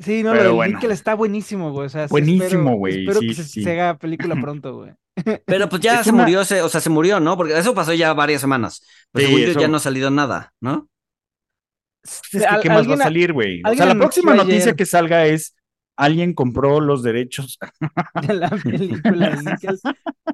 [0.00, 0.74] Sí, no, Pero lo del bueno.
[0.76, 1.86] níquel está buenísimo, güey.
[1.86, 3.62] O sea, sí Buenísimo, güey, Espero sí, que se, sí.
[3.62, 4.92] se haga película pronto, güey.
[5.46, 7.36] Pero pues ya Es se una- murió, ese, o sea, se murió, ¿no?
[7.36, 8.82] Porque eso pasó ya varias semanas.
[9.12, 10.88] Pero Sí, según yo eso- ya no ha salido nada, ¿no?
[12.02, 13.60] Es que, ¿qué más va a salir, güey?
[13.66, 15.54] O sea, la próxima noticia ayer- que salga es
[15.96, 17.58] alguien compró los derechos.
[18.26, 19.78] de la película del níquel.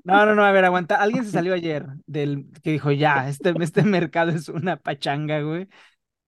[0.05, 0.95] No, no, no, a ver, aguanta.
[0.97, 5.66] Alguien se salió ayer del que dijo, ya, este, este mercado es una pachanga, güey.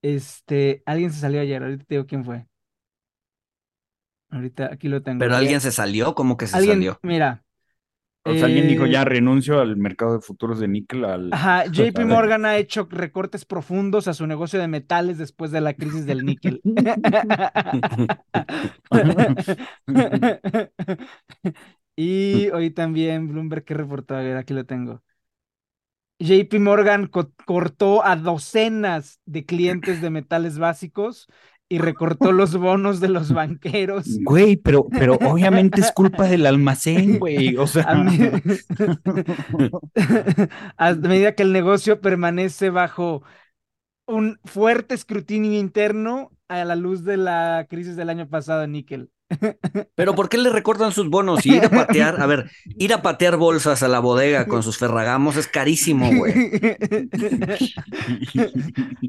[0.02, 2.46] Este, alguien se salió ayer, ahorita te digo quién fue.
[4.30, 5.20] Ahorita aquí lo tengo.
[5.20, 7.00] Pero alguien se salió, ¿cómo que se alguien, salió?
[7.02, 7.44] mira.
[8.24, 11.04] O sea, alguien dijo eh, ya renuncio al mercado de futuros de níquel.
[11.04, 11.30] Al...
[11.30, 12.06] Ajá, JP.
[12.06, 16.24] Morgan ha hecho recortes profundos a su negocio de metales después de la crisis del
[16.24, 16.62] níquel.
[21.96, 25.02] y hoy también Bloomberg que reportó, a ver, aquí lo tengo.
[26.20, 31.28] JP Morgan co- cortó a docenas de clientes de metales básicos
[31.68, 34.06] y recortó los bonos de los banqueros.
[34.22, 37.56] Güey, pero, pero obviamente es culpa del almacén, güey.
[37.56, 38.42] O sea, A, me-
[40.76, 43.22] a medida que el negocio permanece bajo
[44.06, 49.10] un fuerte escrutinio interno a la luz de la crisis del año pasado en níquel.
[49.94, 51.44] Pero ¿por qué le recortan sus bonos?
[51.44, 54.78] Y ir a patear, a ver, ir a patear bolsas a la bodega con sus
[54.78, 56.34] ferragamos es carísimo, güey.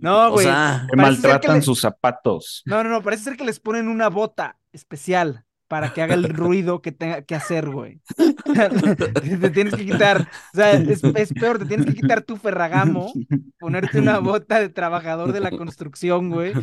[0.02, 0.46] No, O güey.
[0.46, 2.64] sea, que maltratan sus zapatos.
[2.66, 6.24] No, no, no, parece ser que les ponen una bota especial para que haga el
[6.34, 8.02] ruido que tenga que hacer, güey.
[9.40, 13.14] Te tienes que quitar, o sea, es, es peor, te tienes que quitar tu ferragamo,
[13.60, 16.54] ponerte una bota de trabajador de la construcción, güey,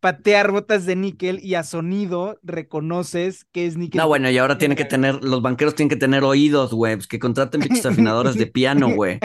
[0.00, 3.98] patear botas de níquel y a sonido reconoces que es níquel.
[4.00, 7.08] no, bueno, y ahora tiene que tener, los banqueros tienen que tener oídos, güey, pues
[7.08, 9.18] que contraten pinches afinadores de piano, güey.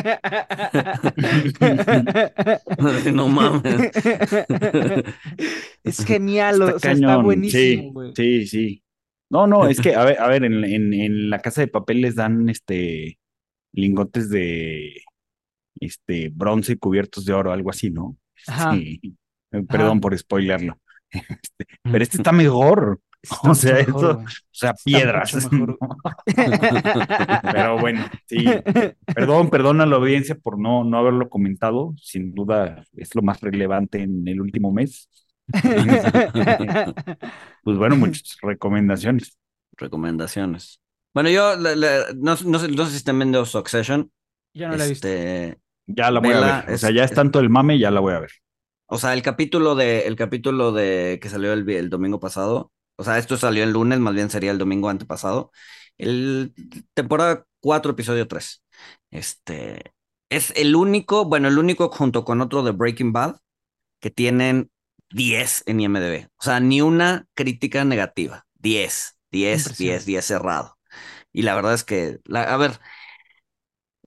[3.13, 3.91] No mames.
[5.83, 8.13] Es genial, o Está sea, está buenísimo, Sí, güey.
[8.15, 8.83] sí, sí.
[9.29, 12.01] No, no, es que, a ver, a ver, en, en, en la casa de papel
[12.01, 13.17] les dan este
[13.73, 15.01] lingotes de
[15.79, 18.17] este bronce cubiertos de oro, algo así, ¿no?
[18.47, 18.73] Ajá.
[18.73, 19.17] Sí.
[19.49, 19.99] Perdón Ajá.
[20.01, 20.77] por spoilearlo.
[21.11, 22.99] Este, pero este está mejor.
[23.21, 24.25] Está O sea, mejor, güey.
[24.25, 25.49] O sea, piedras.
[27.41, 28.45] Pero bueno, sí.
[29.15, 31.93] Perdón, perdón a la audiencia por no, no haberlo comentado.
[31.97, 35.09] Sin duda es lo más relevante en el último mes.
[37.63, 39.37] Pues bueno, muchas recomendaciones.
[39.77, 40.81] Recomendaciones.
[41.13, 41.67] Bueno, yo no,
[42.15, 44.11] no sé, no sé si están viendo Succession.
[44.53, 45.07] Yo no la he visto.
[45.07, 46.73] Este, Ya la voy Vela a ver.
[46.73, 48.31] O es- sea, ya es tanto el mame, ya la voy a ver.
[48.87, 52.71] o sea, el capítulo de, el capítulo de que salió el, el domingo pasado.
[52.97, 55.51] O sea, esto salió el lunes, más bien sería el domingo antepasado.
[55.97, 56.53] El
[56.93, 58.63] temporada 4, episodio 3.
[59.11, 59.93] Este
[60.29, 63.37] es el único, bueno, el único junto con otro de Breaking Bad
[64.01, 64.71] que tienen
[65.11, 66.27] 10 en IMDb.
[66.37, 68.45] O sea, ni una crítica negativa.
[68.55, 69.83] 10, 10, Impresionante.
[69.83, 70.77] 10, 10 cerrado.
[71.33, 72.79] Y la verdad es que, la- a ver,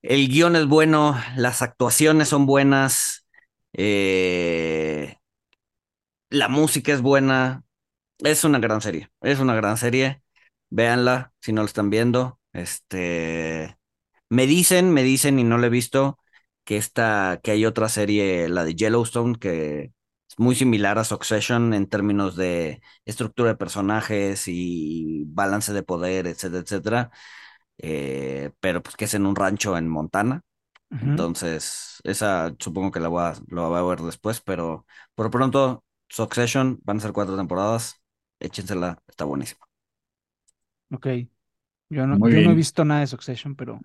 [0.02, 3.26] el guion es bueno, las actuaciones son buenas,
[3.72, 5.16] eh,
[6.30, 7.64] la música es buena.
[8.20, 10.22] Es una gran serie, es una gran serie.
[10.70, 12.40] Véanla si no lo están viendo.
[12.54, 13.78] Este,
[14.30, 16.18] me dicen, me dicen y no lo he visto
[16.64, 19.92] que esta, que hay otra serie, la de Yellowstone, que
[20.40, 26.62] muy similar a Succession en términos de estructura de personajes y balance de poder, etcétera,
[26.62, 27.10] etcétera.
[27.78, 30.42] Eh, pero pues que es en un rancho en Montana.
[30.98, 35.84] Entonces, esa supongo que la voy a, lo voy a ver después, pero por pronto,
[36.08, 38.02] Succession, van a ser cuatro temporadas,
[38.40, 39.66] échensela, está buenísima.
[40.92, 41.06] Ok.
[41.90, 43.84] Yo no, yo no he visto nada de Succession, pero.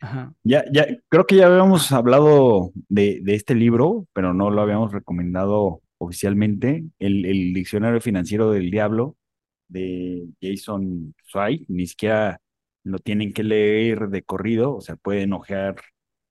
[0.00, 0.32] Ajá.
[0.44, 4.92] Ya, ya, creo que ya habíamos hablado de, de este libro, pero no lo habíamos
[4.92, 6.84] recomendado oficialmente.
[6.98, 9.16] El, el Diccionario Financiero del Diablo
[9.68, 12.40] de Jason Zweig, ni siquiera
[12.82, 15.76] lo tienen que leer de corrido, o sea, pueden ojear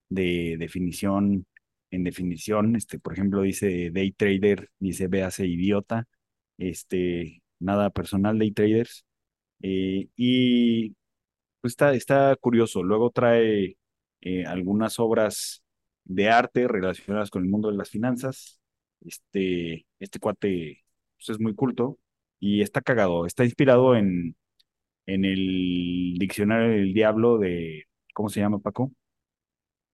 [0.10, 1.46] de definición
[1.92, 2.76] en definición.
[2.76, 6.08] Este, por ejemplo, dice day trader, dice véase idiota,
[6.58, 9.06] este, nada personal, day traders.
[9.62, 10.96] Eh, y
[11.62, 12.84] pues está, está curioso.
[12.84, 13.78] Luego trae
[14.22, 15.64] eh, algunas obras
[16.04, 18.60] de arte relacionadas con el mundo de las finanzas.
[19.06, 20.84] Este, este cuate
[21.18, 22.00] pues, es muy culto
[22.40, 23.26] y está cagado.
[23.26, 24.36] Está inspirado en,
[25.06, 28.92] en el diccionario del diablo de, ¿cómo se llama, Paco?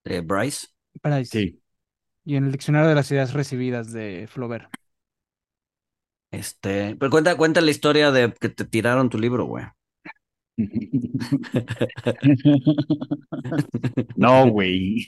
[0.05, 0.67] Eh, Bryce,
[1.01, 1.39] Bryce.
[1.39, 1.61] Sí.
[2.25, 4.69] Y en el diccionario de las ideas recibidas de Flaubert.
[6.31, 9.65] este, pero cuenta, cuenta la historia de que te tiraron tu libro, güey.
[14.15, 15.05] No, güey.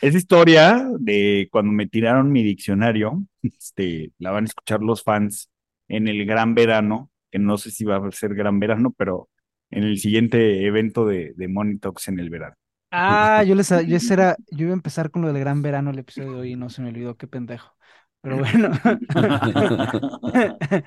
[0.00, 5.50] Esa historia de cuando me tiraron mi diccionario, este, la van a escuchar los fans
[5.88, 9.28] en el gran verano, que no sé si va a ser gran verano, pero
[9.70, 12.54] en el siguiente evento de, de Money Talks en el verano.
[12.90, 15.98] Ah, yo les yo era, yo iba a empezar con lo del gran verano el
[15.98, 17.74] episodio de hoy y no se me olvidó, qué pendejo.
[18.20, 18.70] Pero bueno.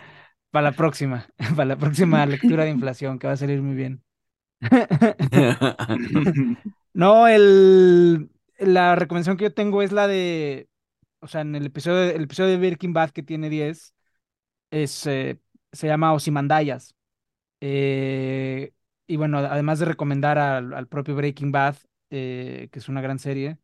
[0.55, 4.03] Para la próxima, para la próxima lectura de inflación, que va a salir muy bien.
[6.93, 8.29] No, el,
[8.59, 10.69] la recomendación que yo tengo es la de,
[11.19, 13.93] o sea, en el episodio, el episodio de Breaking Bad que tiene 10,
[14.71, 15.39] es, eh,
[15.73, 16.95] se llama Osimandayas.
[17.61, 18.73] Eh,
[19.07, 21.77] y bueno, además de recomendar al, al propio Breaking Bad,
[22.11, 23.57] eh, que es una gran serie,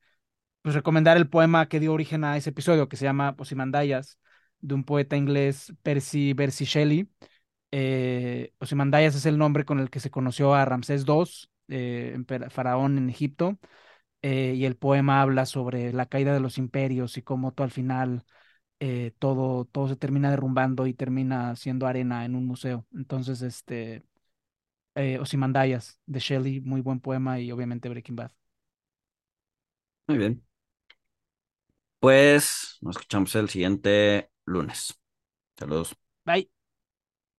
[0.63, 4.19] pues recomendar el poema que dio origen a ese episodio, que se llama Osimandayas,
[4.61, 7.09] de un poeta inglés, Percy, Percy Shelley.
[7.71, 12.17] Eh, Osimandayas es el nombre con el que se conoció a Ramsés II, eh,
[12.49, 13.59] faraón en Egipto,
[14.21, 17.71] eh, y el poema habla sobre la caída de los imperios y cómo todo al
[17.71, 18.25] final
[18.79, 22.85] eh, todo, todo se termina derrumbando y termina siendo arena en un museo.
[22.93, 24.03] Entonces, este,
[25.19, 28.31] Osimandayas de Shelley, muy buen poema y obviamente Breaking Bad.
[30.07, 30.43] Muy bien.
[31.99, 34.99] Pues nos escuchamos el siguiente lunes.
[35.57, 35.95] Saludos.
[36.25, 36.49] Bye.